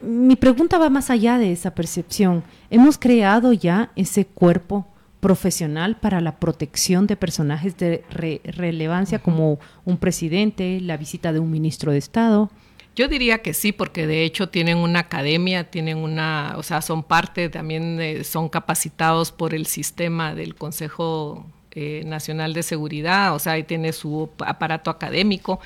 Mi 0.00 0.34
pregunta 0.34 0.78
va 0.78 0.90
más 0.90 1.10
allá 1.10 1.38
de 1.38 1.52
esa 1.52 1.76
percepción. 1.76 2.42
¿Hemos 2.70 2.98
creado 2.98 3.52
ya 3.52 3.92
ese 3.94 4.26
cuerpo 4.26 4.88
profesional 5.20 5.96
para 5.96 6.20
la 6.20 6.40
protección 6.40 7.06
de 7.06 7.14
personajes 7.14 7.76
de 7.76 8.02
relevancia 8.10 9.20
como 9.20 9.60
un 9.84 9.96
presidente, 9.96 10.80
la 10.80 10.96
visita 10.96 11.32
de 11.32 11.38
un 11.38 11.52
ministro 11.52 11.92
de 11.92 11.98
Estado? 11.98 12.50
Yo 12.96 13.08
diría 13.08 13.42
que 13.42 13.52
sí, 13.52 13.72
porque 13.72 14.06
de 14.06 14.24
hecho 14.24 14.48
tienen 14.48 14.78
una 14.78 15.00
academia, 15.00 15.64
tienen 15.64 15.98
una, 15.98 16.54
o 16.56 16.62
sea, 16.62 16.80
son 16.80 17.02
parte, 17.02 17.50
también 17.50 18.24
son 18.24 18.48
capacitados 18.48 19.32
por 19.32 19.52
el 19.52 19.66
sistema 19.66 20.34
del 20.34 20.54
Consejo 20.54 21.44
eh, 21.78 22.04
Nacional 22.06 22.54
de 22.54 22.62
Seguridad, 22.62 23.34
o 23.34 23.38
sea, 23.38 23.52
ahí 23.52 23.62
tiene 23.62 23.92
su 23.92 24.30
aparato 24.38 24.88
académico. 24.88 25.60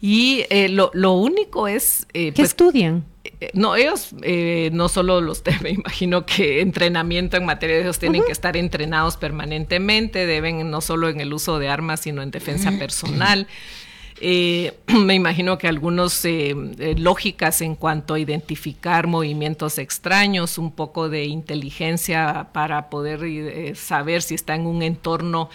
Y 0.00 0.44
eh, 0.50 0.68
lo, 0.68 0.90
lo, 0.94 1.12
único 1.12 1.68
es... 1.68 2.08
Eh, 2.12 2.32
¿Qué 2.32 2.42
pues, 2.42 2.48
estudian? 2.48 3.04
no, 3.52 3.76
ellos 3.76 4.12
no 4.72 4.88
solo 4.88 5.20
los, 5.20 5.44
me 5.62 5.70
imagino 5.70 6.26
que 6.26 6.60
entrenamiento 6.60 7.36
en 7.36 7.44
materia 7.44 7.76
de 7.76 7.82
ellos 7.82 8.00
tienen 8.00 8.24
que 8.24 8.32
estar 8.32 8.56
entrenados 8.56 9.16
permanentemente, 9.16 10.26
deben 10.26 10.72
no 10.72 10.80
solo 10.80 11.08
en 11.08 11.20
el 11.20 11.32
uso 11.32 11.60
de 11.60 11.68
armas, 11.68 12.00
sino 12.00 12.22
en 12.22 12.32
defensa 12.32 12.72
personal. 12.72 13.46
Eh, 14.20 14.78
me 14.86 15.14
imagino 15.14 15.58
que 15.58 15.68
algunas 15.68 16.24
eh, 16.24 16.54
eh, 16.78 16.94
lógicas 16.98 17.60
en 17.60 17.74
cuanto 17.74 18.14
a 18.14 18.18
identificar 18.18 19.06
movimientos 19.06 19.78
extraños, 19.78 20.58
un 20.58 20.72
poco 20.72 21.08
de 21.08 21.24
inteligencia 21.24 22.48
para 22.52 22.90
poder 22.90 23.76
saber 23.76 24.22
si 24.22 24.34
está 24.34 24.54
en 24.54 24.66
un 24.66 24.82
entorno 24.82 25.50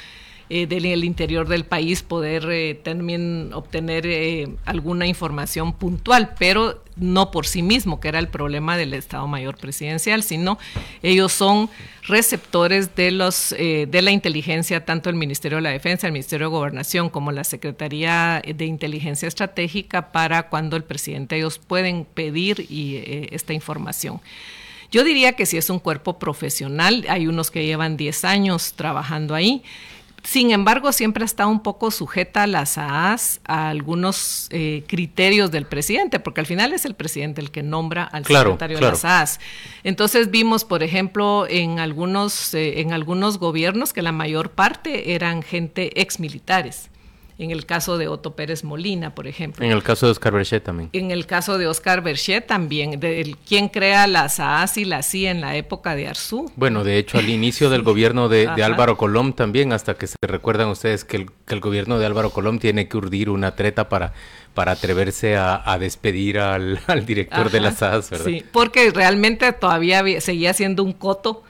eh, 0.56 0.68
del 0.68 1.04
interior 1.04 1.48
del 1.48 1.66
país 1.66 2.04
poder 2.04 2.48
eh, 2.52 2.76
también 2.76 3.50
obtener 3.54 4.06
eh, 4.06 4.48
alguna 4.66 5.08
información 5.08 5.74
puntual, 5.74 6.36
pero 6.38 6.84
no 6.96 7.32
por 7.32 7.48
sí 7.48 7.64
mismo, 7.64 8.00
que 8.00 8.10
era 8.10 8.20
el 8.20 8.28
problema 8.28 8.78
del 8.78 8.94
Estado 8.94 9.26
Mayor 9.26 9.58
Presidencial, 9.58 10.22
sino 10.22 10.60
ellos 11.02 11.32
son 11.32 11.72
receptores 12.04 12.96
de 12.96 13.10
los 13.10 13.50
de 13.50 14.02
la 14.04 14.12
inteligencia, 14.12 14.86
tanto 14.86 15.10
el 15.10 15.16
Ministerio 15.16 15.56
de 15.58 15.64
la 15.64 15.72
Defensa, 15.72 16.06
el 16.06 16.14
Ministerio 16.14 16.50
de 16.50 16.52
Gobernación, 16.52 17.10
como 17.10 17.32
la 17.32 17.46
Secretaría 17.46 18.40
de 18.46 18.66
Inteligencia 18.66 19.28
Estratégica, 19.28 20.12
para 20.12 20.50
cuando 20.50 20.78
el 20.78 20.84
presidente 20.84 21.36
ellos 21.36 21.58
pueden 21.58 22.06
pedir 22.06 22.68
y, 22.70 23.28
esta 23.32 23.54
información. 23.54 24.22
Yo 24.92 25.04
diría 25.04 25.34
que 25.34 25.48
si 25.48 25.58
es 25.58 25.72
un 25.72 25.80
cuerpo 25.80 26.20
profesional, 26.20 27.06
hay 27.10 27.26
unos 27.26 27.50
que 27.50 27.66
llevan 27.66 27.98
10 27.98 28.24
años 28.26 28.74
trabajando 28.74 29.34
ahí, 29.34 29.64
sin 30.24 30.52
embargo, 30.52 30.94
siempre 30.94 31.24
ha 31.24 31.26
estado 31.26 31.50
un 31.50 31.62
poco 31.62 31.92
sujeta 31.92 32.44
a 32.44 32.48
las 32.48 32.78
AAS 32.78 33.42
a 33.44 33.70
algunos 33.70 34.48
eh, 34.52 34.84
criterios 34.88 35.52
del 35.52 35.66
presidente, 35.66 36.20
porque 36.20 36.40
al 36.40 36.48
final 36.48 36.72
es 36.72 36.86
el 36.86 36.96
presidente 36.96 37.42
el 37.42 37.52
que 37.52 37.62
nombra 37.62 38.06
al 38.06 38.26
secretario 38.26 38.78
de 38.78 38.82
las 38.82 39.04
AAS. 39.04 39.40
Entonces 39.84 40.32
vimos, 40.32 40.64
por 40.64 40.82
ejemplo, 40.82 41.46
en 41.50 41.80
algunos, 41.80 42.54
eh, 42.54 42.80
en 42.80 42.94
algunos 42.94 43.38
gobiernos 43.38 43.92
que 43.92 44.02
la 44.02 44.14
mayor 44.14 44.52
parte 44.52 45.14
eran 45.14 45.44
gente 45.44 46.00
ex 46.02 46.22
militares 46.22 46.90
en 47.38 47.52
el 47.52 47.66
caso 47.66 47.98
de 47.98 48.08
Otto 48.08 48.36
Pérez 48.36 48.64
Molina, 48.64 49.16
por 49.16 49.28
ejemplo. 49.28 49.66
En 49.66 49.72
el 49.72 49.84
caso 49.84 50.06
de 50.06 50.12
Oscar 50.12 50.34
Berchet 50.34 50.64
también. 50.64 50.90
En 50.94 51.12
el 51.12 51.26
caso 51.26 51.58
de 51.58 51.68
Oscar 51.68 52.02
Berchet 52.02 52.46
también, 52.46 53.00
de 53.00 53.36
quien 53.48 53.70
crea 53.70 54.08
las 54.08 54.40
AAS 54.40 54.78
y 54.78 54.86
la 54.86 55.04
CIA 55.04 55.32
en 55.32 55.42
la 55.42 55.56
época 55.56 55.96
de 55.96 56.08
Arzú. 56.08 56.52
Bueno, 56.56 56.84
de 56.84 56.98
hecho, 56.98 57.18
al 57.18 57.30
inicio 57.30 57.70
del 57.70 57.82
gobierno 57.82 58.30
de, 58.30 58.48
Álvaro 58.48 58.98
Colón 58.98 59.34
también, 59.34 59.74
hasta 59.74 59.96
que 59.96 60.08
se 60.08 60.16
recuerdan 60.22 60.70
ustedes 60.70 61.04
que 61.04 61.28
el, 61.48 61.60
gobierno 61.60 62.00
de 62.00 62.06
Álvaro 62.06 62.30
Colón 62.30 62.60
tiene 62.60 62.88
que 62.88 62.98
urdir 62.98 63.30
una 63.30 63.56
treta 63.56 63.90
para, 63.90 64.14
para 64.54 64.74
atreverse 64.74 65.36
a, 65.38 65.78
despedir 65.80 66.40
al, 66.40 66.80
director 67.06 67.50
de 67.50 67.60
las 67.60 67.82
AAS, 67.82 68.10
¿verdad? 68.10 68.26
Sí, 68.26 68.44
porque 68.52 68.92
realmente 68.92 69.52
todavía 69.54 70.04
seguía 70.22 70.54
siendo 70.54 70.84
un 70.84 70.94
coto 70.94 71.44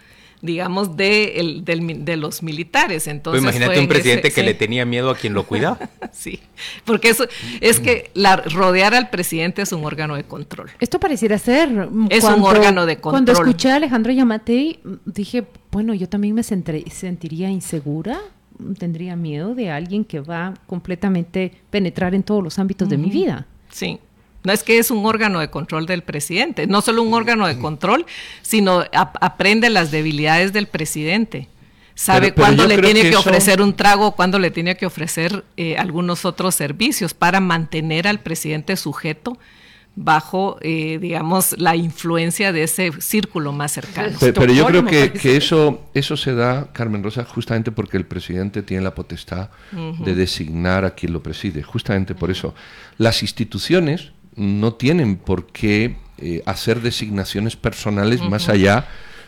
digamos, 0.44 0.98
de, 0.98 1.40
el, 1.40 1.64
de 1.64 2.18
los 2.18 2.44
militares. 2.44 3.08
Entonces, 3.08 3.42
pues 3.42 3.56
imagínate 3.56 3.80
un 3.80 3.88
presidente 3.88 4.30
que 4.30 4.44
le 4.44 4.54
tenía 4.54 4.86
miedo 4.86 5.10
a 5.10 5.16
quien 5.16 5.34
lo 5.34 5.48
cuidaba. 5.48 5.80
sí, 6.12 6.42
porque 6.84 7.10
eso, 7.10 7.26
es 7.62 7.80
que 7.80 8.12
la, 8.14 8.36
rodear 8.36 8.94
al 8.94 9.10
presidente 9.10 9.62
es 9.62 9.72
un 9.72 9.86
órgano 9.86 10.16
de 10.16 10.26
control. 10.26 10.70
Esto 10.82 11.00
pareciera 11.00 11.40
ser... 11.40 11.88
Es 12.10 12.26
un 12.26 12.44
órgano 12.44 12.86
de 12.86 12.98
control. 12.98 13.24
Cuando 13.24 13.32
escuché 13.32 13.72
a 13.72 13.78
Alejandro 13.78 14.12
Yamatei, 14.12 14.82
dije, 15.06 15.46
bueno, 15.72 15.94
yo 15.94 16.10
también 16.10 16.36
me 16.36 16.44
sentiría 16.44 17.50
insegura 17.50 18.20
tendría 18.78 19.16
miedo 19.16 19.56
de 19.56 19.72
alguien 19.72 20.06
que 20.06 20.20
va 20.20 20.54
completamente 20.68 21.52
penetrar 21.72 22.14
en 22.14 22.22
todos 22.22 22.44
los 22.44 22.60
ámbitos 22.60 22.88
de 22.88 22.98
mi 22.98 23.10
vida. 23.10 23.48
Sí. 23.70 24.00
No 24.44 24.52
es 24.52 24.64
que 24.64 24.78
es 24.78 24.92
un 24.92 25.06
órgano 25.06 25.40
de 25.40 25.50
control 25.50 25.86
del 25.86 26.04
presidente, 26.04 26.68
no 26.68 26.82
solo 26.82 27.02
un 27.02 27.14
órgano 27.14 27.48
de 27.48 27.58
control, 27.58 28.06
sino 28.42 28.84
aprende 28.92 29.70
las 29.70 29.92
debilidades 29.92 30.52
del 30.52 30.68
presidente. 30.68 31.48
Sabe 31.96 32.34
cuándo 32.34 32.68
le 32.68 32.80
tiene 32.80 33.10
que, 33.10 33.16
ofrecer 33.16 33.62
un 33.62 33.76
trago, 33.76 34.14
cuándo 34.14 34.40
le 34.40 34.52
tiene 34.52 34.76
que 34.76 34.86
ofrecer 34.86 35.44
eh, 35.58 35.78
algunos 35.78 36.26
otros 36.26 36.56
servicios 36.56 37.14
para 37.14 37.40
mantener 37.40 38.08
al 38.08 38.20
presidente 38.20 38.76
sujeto 38.76 39.38
bajo, 39.96 40.58
eh, 40.62 40.98
digamos, 41.00 41.56
la 41.60 41.76
influencia 41.76 42.52
de 42.52 42.64
ese 42.64 42.92
círculo 43.00 43.52
más 43.52 43.74
cercano. 43.74 44.18
Pero, 44.20 44.52
yo 44.52 44.66
creo 44.66 44.86
que, 44.86 45.38
eso, 45.38 45.82
eso 45.94 46.18
se 46.18 46.34
da, 46.34 46.72
Carmen 46.74 47.04
Rosa, 47.04 47.26
justamente 47.26 47.72
porque 47.72 47.98
el 47.98 48.06
presidente 48.06 48.64
tiene 48.64 48.84
la 48.84 48.96
potestad 48.96 49.50
de 49.72 50.16
designar 50.16 50.84
a 50.84 50.96
quien 50.96 51.14
lo 51.14 51.22
preside. 51.22 51.62
Justamente 51.62 52.16
por 52.16 52.32
eso. 52.32 52.56
Las 52.98 53.22
instituciones 53.22 54.12
no 54.36 54.74
tienen 54.74 55.18
por 55.18 55.48
qué 55.48 55.96
eh, 56.18 56.42
hacer 56.46 56.82
designaciones 56.82 57.56
personales 57.56 58.22
más 58.22 58.50
allá 58.50 58.88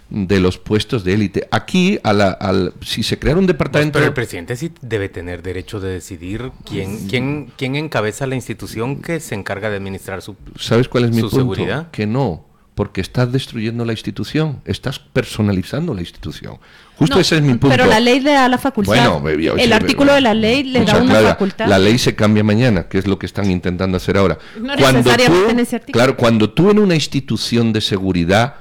de 0.10 0.40
los 0.40 0.58
puestos 0.58 1.04
de 1.04 1.14
élite. 1.14 1.48
Aquí, 1.52 2.00
a 2.04 2.14
la, 2.14 2.72
si 2.82 3.04
se 3.04 3.18
creara 3.18 3.40
un 3.40 3.48
departamento... 3.48 3.94
pero 3.94 4.06
el 4.06 4.14
presidente 4.14 4.56
sí 4.56 4.72
debe 4.82 5.10
tener 5.10 5.42
derecho 5.42 5.80
de 5.80 5.90
decidir 5.90 6.52
quién, 6.64 7.08
quién, 7.08 7.52
quién 7.58 7.76
encabeza 7.76 8.28
la 8.28 8.36
institución 8.36 9.02
que 9.02 9.20
se 9.20 9.36
encarga 9.36 9.70
de 9.70 9.78
administrar 9.78 10.22
su 10.22 10.36
¿Sabes 10.60 10.88
cuál 10.88 11.06
es 11.06 11.12
mi 11.12 11.22
punto? 11.22 11.38
Seguridad? 11.38 11.90
Que 11.92 12.06
no 12.06 12.46
porque 12.76 13.00
estás 13.00 13.32
destruyendo 13.32 13.86
la 13.86 13.94
institución, 13.94 14.62
estás 14.66 15.00
personalizando 15.00 15.94
la 15.94 16.02
institución. 16.02 16.60
Justo 16.98 17.20
ese 17.22 17.38
es 17.38 17.42
mi 17.42 17.54
punto. 17.54 17.70
Pero 17.70 17.86
la 17.86 18.02
ley 18.02 18.20
le 18.20 18.34
da 18.34 18.50
la 18.50 18.58
facultad. 18.58 19.10
Bueno, 19.10 19.30
el 19.58 19.74
artículo 19.74 20.14
de 20.14 20.22
la 20.22 20.34
ley 20.34 20.64
le 20.64 20.84
da 20.84 21.02
una 21.02 21.22
facultad. 21.22 21.68
La 21.68 21.80
ley 21.80 21.98
se 21.98 22.16
cambia 22.16 22.44
mañana, 22.44 22.90
que 22.90 22.98
es 22.98 23.08
lo 23.08 23.18
que 23.18 23.26
están 23.26 23.50
intentando 23.50 23.96
hacer 23.96 24.18
ahora. 24.18 24.38
No 24.60 24.76
cuando 24.78 25.10
tú, 25.16 25.50
en 25.50 25.60
ese 25.60 25.78
artículo. 25.78 25.94
Claro, 25.94 26.18
cuando 26.18 26.50
tú 26.50 26.70
en 26.70 26.80
una 26.80 26.96
institución 26.96 27.72
de 27.72 27.80
seguridad 27.80 28.56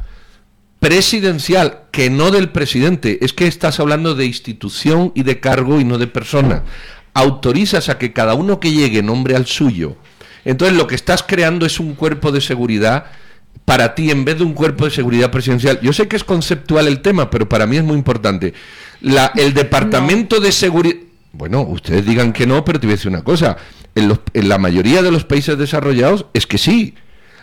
presidencial, 0.79 1.83
que 1.91 2.09
no 2.09 2.31
del 2.31 2.51
presidente, 2.51 3.19
es 3.25 3.33
que 3.33 3.49
estás 3.49 3.81
hablando 3.81 4.15
de 4.15 4.27
institución 4.27 5.11
y 5.17 5.25
de 5.25 5.41
cargo 5.41 5.81
y 5.81 5.85
no 5.85 5.99
de 5.99 6.07
persona, 6.07 6.63
autorizas 7.15 7.89
a 7.89 7.99
que 7.99 8.13
cada 8.13 8.35
uno 8.35 8.61
que 8.61 8.71
llegue 8.71 9.03
nombre 9.03 9.35
al 9.35 9.47
suyo. 9.47 9.97
Entonces 10.45 10.77
lo 10.77 10.87
que 10.87 10.95
estás 10.95 11.25
creando 11.25 11.67
es 11.67 11.81
un 11.81 11.95
cuerpo 11.95 12.31
de 12.31 12.41
seguridad 12.41 13.07
para 13.65 13.95
ti 13.95 14.11
en 14.11 14.25
vez 14.25 14.39
de 14.39 14.45
un 14.45 14.53
cuerpo 14.53 14.85
de 14.85 14.91
seguridad 14.91 15.31
presidencial. 15.31 15.81
Yo 15.81 15.93
sé 15.93 16.09
que 16.09 16.17
es 16.17 16.25
conceptual 16.25 16.87
el 16.87 17.01
tema, 17.01 17.31
pero 17.31 17.49
para 17.49 17.67
mí 17.67 17.77
es 17.77 17.85
muy 17.85 17.97
importante. 17.97 18.55
La, 19.01 19.33
el 19.37 19.55
departamento 19.55 20.41
de 20.41 20.53
seguridad... 20.53 20.97
Bueno, 21.33 21.63
ustedes 21.63 22.07
digan 22.07 22.33
que 22.33 22.47
no, 22.47 22.65
pero 22.65 22.79
te 22.79 22.87
voy 22.87 22.93
a 22.93 22.97
decir 22.97 23.11
una 23.11 23.25
cosa. 23.25 23.57
En, 23.95 24.19
en 24.35 24.49
la 24.49 24.59
mayoría 24.59 25.03
de 25.03 25.11
los 25.11 25.25
países 25.25 25.59
desarrollados 25.59 26.27
es 26.35 26.47
que 26.47 26.59
sí. 26.59 26.95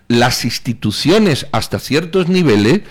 Las 0.07 0.45
instituciones 0.45 1.47
hasta 1.51 1.79
ciertos 1.79 2.27
niveles 2.27 2.81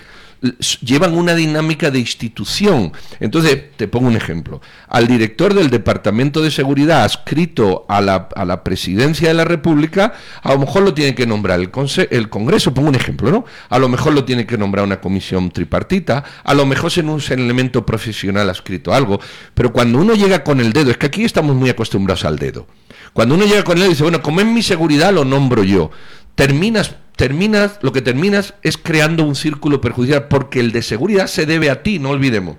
llevan 0.81 1.13
una 1.13 1.35
dinámica 1.35 1.91
de 1.91 1.99
institución. 1.99 2.91
Entonces, 3.19 3.71
te 3.77 3.87
pongo 3.87 4.07
un 4.07 4.15
ejemplo. 4.15 4.61
Al 4.87 5.07
director 5.07 5.53
del 5.53 5.69
Departamento 5.69 6.41
de 6.41 6.49
Seguridad 6.49 7.03
adscrito 7.03 7.85
a 7.87 8.01
la, 8.01 8.29
a 8.35 8.45
la 8.45 8.63
presidencia 8.63 9.27
de 9.27 9.35
la 9.35 9.45
República, 9.45 10.13
a 10.41 10.53
lo 10.53 10.59
mejor 10.59 10.83
lo 10.83 10.93
tiene 10.93 11.13
que 11.13 11.27
nombrar 11.27 11.59
el, 11.59 11.69
el 12.09 12.29
Congreso, 12.29 12.73
pongo 12.73 12.89
un 12.89 12.95
ejemplo, 12.95 13.31
¿no? 13.31 13.45
A 13.69 13.77
lo 13.77 13.87
mejor 13.87 14.13
lo 14.13 14.25
tiene 14.25 14.47
que 14.47 14.57
nombrar 14.57 14.85
una 14.85 14.99
comisión 14.99 15.51
tripartita, 15.51 16.23
a 16.43 16.53
lo 16.53 16.65
mejor 16.65 16.89
se 16.89 17.01
un 17.01 17.21
elemento 17.29 17.85
profesional 17.85 18.49
adscrito 18.49 18.93
a 18.93 18.97
algo, 18.97 19.19
pero 19.53 19.71
cuando 19.71 19.99
uno 19.99 20.13
llega 20.13 20.43
con 20.43 20.59
el 20.59 20.73
dedo, 20.73 20.91
es 20.91 20.97
que 20.97 21.07
aquí 21.07 21.23
estamos 21.23 21.55
muy 21.55 21.69
acostumbrados 21.69 22.25
al 22.25 22.37
dedo. 22.37 22.67
Cuando 23.13 23.35
uno 23.35 23.45
llega 23.45 23.63
con 23.63 23.73
el 23.73 23.79
dedo 23.79 23.91
y 23.91 23.93
dice, 23.93 24.03
bueno, 24.03 24.21
como 24.21 24.39
es 24.39 24.45
mi 24.45 24.63
seguridad, 24.63 25.13
lo 25.13 25.25
nombro 25.25 25.63
yo. 25.63 25.91
Terminas 26.35 26.95
terminas, 27.21 27.77
lo 27.83 27.91
que 27.91 28.01
terminas 28.01 28.55
es 28.63 28.77
creando 28.77 29.23
un 29.23 29.35
círculo 29.35 29.79
perjudicial, 29.79 30.27
porque 30.27 30.59
el 30.59 30.71
de 30.71 30.81
seguridad 30.81 31.27
se 31.27 31.45
debe 31.45 31.69
a 31.69 31.83
ti, 31.83 31.99
no 31.99 32.09
olvidemos. 32.09 32.57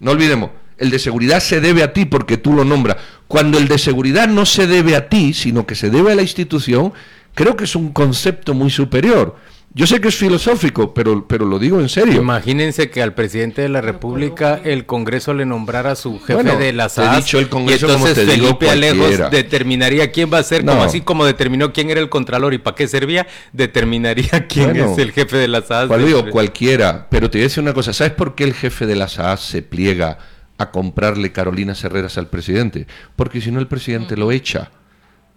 No 0.00 0.10
olvidemos, 0.10 0.50
el 0.76 0.90
de 0.90 0.98
seguridad 0.98 1.40
se 1.40 1.62
debe 1.62 1.82
a 1.82 1.94
ti 1.94 2.04
porque 2.04 2.36
tú 2.36 2.52
lo 2.52 2.64
nombras. 2.64 2.98
Cuando 3.26 3.56
el 3.56 3.68
de 3.68 3.78
seguridad 3.78 4.28
no 4.28 4.44
se 4.44 4.66
debe 4.66 4.96
a 4.96 5.08
ti, 5.08 5.32
sino 5.32 5.64
que 5.64 5.74
se 5.74 5.88
debe 5.88 6.12
a 6.12 6.14
la 6.14 6.20
institución, 6.20 6.92
creo 7.34 7.56
que 7.56 7.64
es 7.64 7.74
un 7.74 7.92
concepto 7.92 8.52
muy 8.52 8.68
superior. 8.68 9.36
Yo 9.74 9.86
sé 9.86 10.02
que 10.02 10.08
es 10.08 10.16
filosófico, 10.16 10.92
pero, 10.92 11.26
pero 11.26 11.46
lo 11.46 11.58
digo 11.58 11.80
en 11.80 11.88
serio. 11.88 12.20
Imagínense 12.20 12.90
que 12.90 13.02
al 13.02 13.14
presidente 13.14 13.62
de 13.62 13.70
la 13.70 13.80
República 13.80 14.60
el 14.62 14.84
Congreso 14.84 15.32
le 15.32 15.46
nombrara 15.46 15.92
a 15.92 15.96
su 15.96 16.20
jefe 16.20 16.56
de 16.56 16.72
la 16.74 16.90
SAS. 16.90 17.16
dicho 17.16 17.38
el 17.38 17.48
Congreso, 17.48 17.86
y 17.86 17.90
entonces 17.90 18.26
Felipe 18.26 18.68
Alejos 18.68 19.30
determinaría 19.30 20.12
quién 20.12 20.30
va 20.30 20.38
a 20.38 20.42
ser, 20.42 20.66
como 20.66 20.82
así 20.82 21.00
como 21.00 21.24
determinó 21.24 21.72
quién 21.72 21.88
era 21.88 22.00
el 22.00 22.10
Contralor 22.10 22.52
y 22.52 22.58
para 22.58 22.74
qué 22.74 22.86
servía, 22.86 23.26
determinaría 23.54 24.46
quién 24.48 24.76
es 24.76 24.98
el 24.98 25.12
jefe 25.12 25.38
de 25.38 25.48
la 25.48 25.62
SAS. 25.62 25.88
Cual 25.88 26.04
digo, 26.04 26.28
cualquiera. 26.28 27.06
Pero 27.08 27.30
te 27.30 27.38
voy 27.38 27.44
a 27.44 27.48
decir 27.48 27.62
una 27.62 27.72
cosa, 27.72 27.94
¿sabes 27.94 28.12
por 28.12 28.34
qué 28.34 28.44
el 28.44 28.52
jefe 28.52 28.86
de 28.86 28.96
la 28.96 29.08
SAS 29.08 29.40
se 29.40 29.62
pliega 29.62 30.18
a 30.58 30.70
comprarle 30.70 31.32
Carolinas 31.32 31.82
Herreras 31.82 32.18
al 32.18 32.28
presidente? 32.28 32.86
Porque 33.16 33.40
si 33.40 33.50
no 33.50 33.58
el 33.58 33.68
presidente 33.68 34.18
lo 34.18 34.32
echa. 34.32 34.70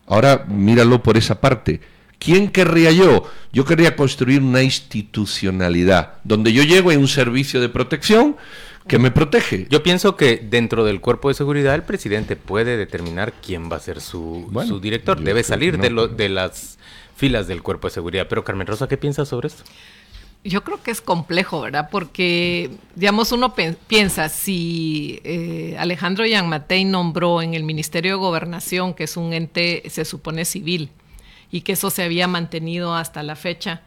Ahora 0.08 0.46
míralo 0.48 1.02
por 1.02 1.16
esa 1.16 1.40
parte 1.40 1.95
¿Quién 2.26 2.50
querría 2.50 2.92
yo? 2.92 3.30
Yo 3.54 3.66
querría 3.66 3.96
construir 3.96 4.42
una 4.42 4.64
institucionalidad 4.64 6.16
donde 6.24 6.54
yo 6.54 6.64
llego 6.64 6.90
a 6.90 6.98
un 6.98 7.08
servicio 7.08 7.62
de 7.62 7.70
protección 7.70 8.36
que 8.88 8.98
me 8.98 9.12
protege. 9.12 9.68
Yo 9.70 9.84
pienso 9.84 10.16
que 10.16 10.38
dentro 10.38 10.84
del 10.86 11.02
cuerpo 11.02 11.28
de 11.28 11.36
seguridad 11.36 11.76
el 11.76 11.84
presidente 11.84 12.36
puede 12.36 12.78
determinar 12.78 13.32
quién 13.46 13.72
va 13.72 13.76
a 13.76 13.80
ser 13.80 14.02
su, 14.02 14.50
director. 14.82 15.22
Debe 15.22 15.44
salir 15.44 15.78
de, 15.78 15.92
lo, 15.92 16.08
de 16.08 16.30
las 16.30 16.80
filas 17.16 17.46
del 17.46 17.62
cuerpo 17.62 17.90
de 17.90 17.94
seguridad. 17.94 18.26
Pero 18.28 18.44
Carmen 18.44 18.66
Rosa, 18.66 18.88
¿qué 18.88 18.98
piensas 18.98 19.28
sobre 19.28 19.50
esto? 19.50 19.64
Yo 20.44 20.64
creo 20.64 20.82
que 20.82 20.90
es 20.90 21.02
complejo, 21.02 21.62
¿verdad? 21.62 21.90
Porque, 21.92 22.72
digamos, 22.96 23.32
uno 23.34 23.54
piensa, 23.54 24.30
si 24.30 25.20
eh, 25.24 25.76
Alejandro 25.78 26.26
Yanmatei 26.26 26.86
nombró 26.86 27.44
en 27.44 27.54
el 27.54 27.64
Ministerio 27.64 28.14
de 28.14 28.18
Gobernación, 28.18 28.96
que 28.96 29.04
es 29.04 29.16
un 29.16 29.32
ente, 29.32 29.84
se 29.92 30.06
supone 30.06 30.44
civil, 30.44 30.90
y 31.52 31.62
que 31.62 31.74
eso 31.74 31.90
se 31.90 32.04
había 32.04 32.28
mantenido 32.28 32.96
hasta 32.96 33.24
la 33.24 33.36
fecha. 33.36 33.82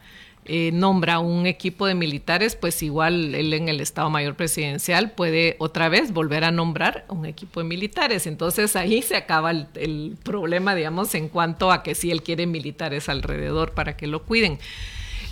Eh, 0.45 0.71
nombra 0.73 1.19
un 1.19 1.45
equipo 1.45 1.85
de 1.85 1.93
militares, 1.93 2.55
pues 2.55 2.81
igual 2.81 3.35
él 3.35 3.53
en 3.53 3.69
el 3.69 3.81
Estado 3.81 4.09
Mayor 4.09 4.35
Presidencial 4.35 5.11
puede 5.11 5.55
otra 5.59 5.89
vez 5.89 6.11
volver 6.11 6.43
a 6.43 6.49
nombrar 6.49 7.05
un 7.09 7.25
equipo 7.25 7.59
de 7.59 7.65
militares. 7.67 8.25
Entonces 8.25 8.75
ahí 8.75 9.01
se 9.01 9.15
acaba 9.15 9.51
el, 9.51 9.67
el 9.75 10.17
problema, 10.23 10.73
digamos, 10.73 11.13
en 11.13 11.27
cuanto 11.27 11.71
a 11.71 11.83
que 11.83 11.93
si 11.93 12.09
él 12.09 12.23
quiere 12.23 12.47
militares 12.47 13.09
alrededor 13.09 13.73
para 13.73 13.95
que 13.95 14.07
lo 14.07 14.23
cuiden. 14.23 14.57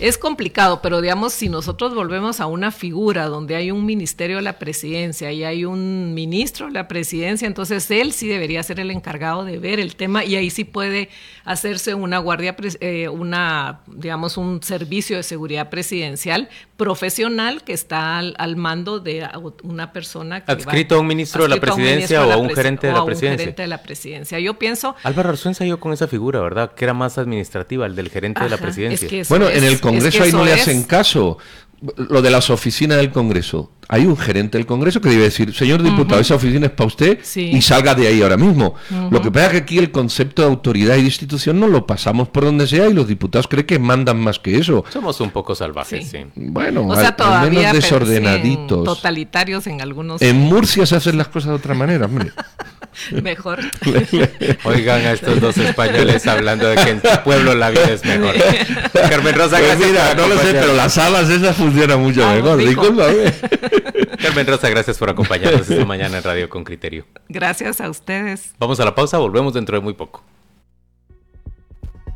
Es 0.00 0.16
complicado, 0.16 0.80
pero 0.80 1.00
digamos, 1.00 1.32
si 1.32 1.48
nosotros 1.48 1.92
volvemos 1.92 2.38
a 2.40 2.46
una 2.46 2.70
figura 2.70 3.26
donde 3.26 3.56
hay 3.56 3.72
un 3.72 3.84
ministerio 3.84 4.36
de 4.36 4.42
la 4.42 4.52
presidencia 4.52 5.32
y 5.32 5.42
hay 5.42 5.64
un 5.64 6.14
ministro 6.14 6.66
de 6.66 6.72
la 6.72 6.86
presidencia, 6.86 7.48
entonces 7.48 7.90
él 7.90 8.12
sí 8.12 8.28
debería 8.28 8.62
ser 8.62 8.78
el 8.78 8.92
encargado 8.92 9.44
de 9.44 9.58
ver 9.58 9.80
el 9.80 9.96
tema 9.96 10.24
y 10.24 10.36
ahí 10.36 10.50
sí 10.50 10.62
puede 10.62 11.08
hacerse 11.44 11.94
una 11.94 12.18
guardia, 12.18 12.54
eh, 12.80 13.08
una, 13.08 13.80
digamos, 13.88 14.36
un 14.36 14.62
servicio 14.62 15.16
de 15.16 15.24
seguridad 15.24 15.68
presidencial 15.68 16.48
profesional 16.76 17.64
que 17.64 17.72
está 17.72 18.18
al, 18.18 18.56
mando 18.56 19.00
de 19.00 19.26
una 19.64 19.92
persona 19.92 20.44
que 20.44 20.52
adscrito 20.52 20.94
a 20.94 21.00
un 21.00 21.08
ministro 21.08 21.42
de 21.42 21.48
la 21.48 21.56
presidencia 21.56 22.24
o 22.24 22.30
a 22.30 22.36
un 22.36 22.50
gerente 22.50 22.86
de 22.86 22.92
la 22.92 23.04
presidencia. 23.04 23.38
gerente 23.38 23.62
de 23.62 23.68
la 23.68 23.82
presidencia. 23.82 24.38
Yo 24.38 24.54
pienso. 24.54 24.94
Álvaro 25.02 25.30
Arzuenza 25.30 25.64
yo 25.64 25.80
con 25.80 25.92
esa 25.92 26.06
figura, 26.06 26.40
¿verdad? 26.40 26.72
Que 26.74 26.84
era 26.84 26.94
más 26.94 27.18
administrativa, 27.18 27.84
el 27.84 27.96
del 27.96 28.10
gerente 28.10 28.44
de 28.44 28.48
la 28.48 28.58
presidencia. 28.58 29.08
bueno, 29.28 29.50
en 29.50 29.64
el 29.64 29.80
Congreso 29.94 30.22
ahí 30.22 30.32
no 30.32 30.44
le 30.44 30.52
hacen 30.52 30.82
caso. 30.84 31.38
Lo 31.96 32.22
de 32.22 32.30
las 32.30 32.50
oficinas 32.50 32.96
del 32.96 33.12
Congreso. 33.12 33.70
Hay 33.88 34.04
un 34.04 34.16
gerente 34.16 34.58
del 34.58 34.66
Congreso 34.66 35.00
que 35.00 35.08
debe 35.08 35.22
decir, 35.22 35.54
señor 35.54 35.80
diputado, 35.80 36.20
esa 36.20 36.34
oficina 36.34 36.66
es 36.66 36.72
para 36.72 36.88
usted 36.88 37.20
y 37.36 37.62
salga 37.62 37.94
de 37.94 38.08
ahí 38.08 38.20
ahora 38.20 38.36
mismo. 38.36 38.74
Lo 39.10 39.22
que 39.22 39.30
pasa 39.30 39.46
es 39.46 39.52
que 39.52 39.58
aquí 39.58 39.78
el 39.78 39.92
concepto 39.92 40.42
de 40.42 40.48
autoridad 40.48 40.96
y 40.96 41.02
de 41.02 41.04
institución 41.04 41.60
no 41.60 41.68
lo 41.68 41.86
pasamos 41.86 42.28
por 42.28 42.44
donde 42.44 42.66
sea 42.66 42.88
y 42.88 42.92
los 42.92 43.06
diputados 43.06 43.46
creen 43.46 43.64
que 43.64 43.78
mandan 43.78 44.18
más 44.18 44.40
que 44.40 44.58
eso. 44.58 44.84
Somos 44.90 45.20
un 45.20 45.30
poco 45.30 45.54
salvajes, 45.54 46.08
sí. 46.08 46.18
Bueno, 46.34 46.92
al, 46.92 47.50
menos 47.50 47.72
desordenaditos. 47.72 48.84
Totalitarios 48.84 49.66
en 49.68 49.80
algunos. 49.80 50.20
En 50.20 50.36
Murcia 50.36 50.84
se 50.84 50.96
hacen 50.96 51.16
las 51.16 51.28
cosas 51.28 51.50
de 51.50 51.56
otra 51.56 51.74
manera, 51.74 52.06
hombre. 52.06 52.32
Mejor. 53.22 53.60
Oigan 54.64 55.06
a 55.06 55.12
estos 55.12 55.40
dos 55.40 55.56
españoles 55.56 56.26
hablando 56.26 56.68
de 56.68 56.76
que 56.76 56.90
en 56.90 57.00
tu 57.00 57.08
pueblo 57.24 57.54
la 57.54 57.70
vida 57.70 57.90
es 57.90 58.04
mejor. 58.04 58.34
Carmen 58.92 59.34
Rosa, 59.34 59.58
pues 59.58 59.78
mira, 59.78 60.14
no 60.14 60.26
lo 60.26 60.38
sé, 60.38 60.52
pero 60.52 60.74
las 60.74 60.98
alas 60.98 61.28
esas 61.28 61.56
funcionan 61.56 62.00
mucho 62.00 62.24
ah, 62.24 62.34
mejor. 62.34 62.58
Discúlpame. 62.58 63.32
Carmen 64.22 64.46
Rosa, 64.46 64.68
gracias 64.68 64.98
por 64.98 65.10
acompañarnos 65.10 65.68
esta 65.68 65.84
mañana 65.84 66.18
en 66.18 66.24
Radio 66.24 66.48
con 66.48 66.64
Criterio. 66.64 67.06
Gracias 67.28 67.80
a 67.80 67.88
ustedes. 67.88 68.54
Vamos 68.58 68.80
a 68.80 68.84
la 68.84 68.94
pausa, 68.94 69.18
volvemos 69.18 69.54
dentro 69.54 69.76
de 69.76 69.82
muy 69.82 69.94
poco. 69.94 70.22